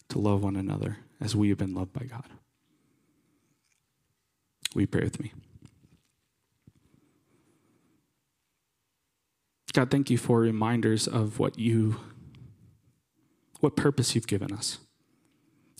to 0.10 0.20
love 0.20 0.44
one 0.44 0.56
another 0.56 0.98
as 1.20 1.36
we 1.36 1.50
have 1.50 1.58
been 1.58 1.74
loved 1.74 1.92
by 1.92 2.06
God. 2.06 2.26
You 4.76 4.86
pray 4.86 5.02
with 5.04 5.20
me? 5.20 5.34
God, 9.74 9.90
thank 9.90 10.12
you 10.12 10.20
for 10.20 10.40
reminders 10.40 11.08
of 11.08 11.40
what 11.40 11.58
you, 11.58 12.00
what 13.60 13.76
purpose 13.76 14.14
you've 14.14 14.28
given 14.28 14.54
us, 14.54 14.78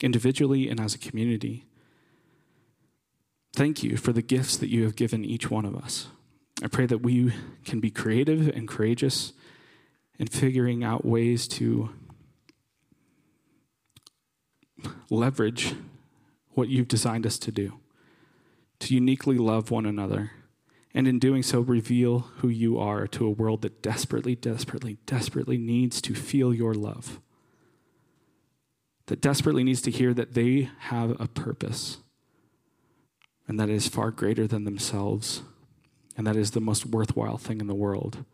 individually 0.02 0.68
and 0.68 0.80
as 0.80 0.96
a 0.96 0.98
community. 0.98 1.66
Thank 3.54 3.84
you 3.84 3.98
for 3.98 4.14
the 4.14 4.24
gifts 4.24 4.58
that 4.58 4.70
you 4.70 4.84
have 4.84 4.96
given 4.96 5.24
each 5.24 5.52
one 5.52 5.66
of 5.66 5.76
us. 5.76 6.08
I 6.64 6.68
pray 6.68 6.86
that 6.88 7.00
we 7.00 7.34
can 7.66 7.80
be 7.80 7.92
creative 7.92 8.48
and 8.48 8.68
courageous 8.68 9.34
in 10.18 10.28
figuring 10.28 10.84
out 10.84 11.06
ways 11.06 11.48
to 11.50 11.90
leverage 15.10 15.76
what 16.52 16.70
you've 16.70 16.88
designed 16.88 17.26
us 17.26 17.38
to 17.40 17.52
do 17.52 17.80
to 18.80 18.94
uniquely 18.94 19.38
love 19.38 19.72
one 19.72 19.86
another, 19.86 20.32
and 20.94 21.08
in 21.08 21.20
doing 21.20 21.44
so, 21.44 21.60
reveal 21.62 22.20
who 22.38 22.48
you 22.48 22.80
are 22.80 23.08
to 23.08 23.26
a 23.26 23.30
world 23.30 23.62
that 23.62 23.82
desperately, 23.82 24.36
desperately, 24.36 24.98
desperately 25.06 25.58
needs 25.58 26.02
to 26.02 26.14
feel 26.14 26.54
your 26.54 26.74
love. 26.74 27.20
that 29.08 29.22
desperately 29.22 29.64
needs 29.64 29.82
to 29.82 29.92
hear 29.92 30.14
that 30.14 30.34
they 30.34 30.70
have 30.80 31.20
a 31.20 31.28
purpose 31.28 31.98
and 33.48 33.60
that 33.60 33.70
it 33.70 33.76
is 33.76 33.88
far 33.88 34.12
greater 34.12 34.46
than 34.46 34.66
themselves, 34.66 35.44
and 36.18 36.26
that 36.26 36.36
is 36.36 36.52
the 36.52 36.60
most 36.60 36.86
worthwhile 36.86 37.38
thing 37.38 37.62
in 37.62 37.68
the 37.68 37.76
world, 37.76 38.26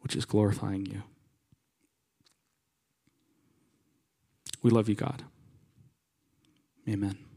which 0.00 0.16
is 0.16 0.24
glorifying 0.24 0.86
you. 0.86 1.02
We 4.62 4.70
love 4.70 4.88
you, 4.88 4.94
God. 4.94 5.22
Amen. 6.88 7.29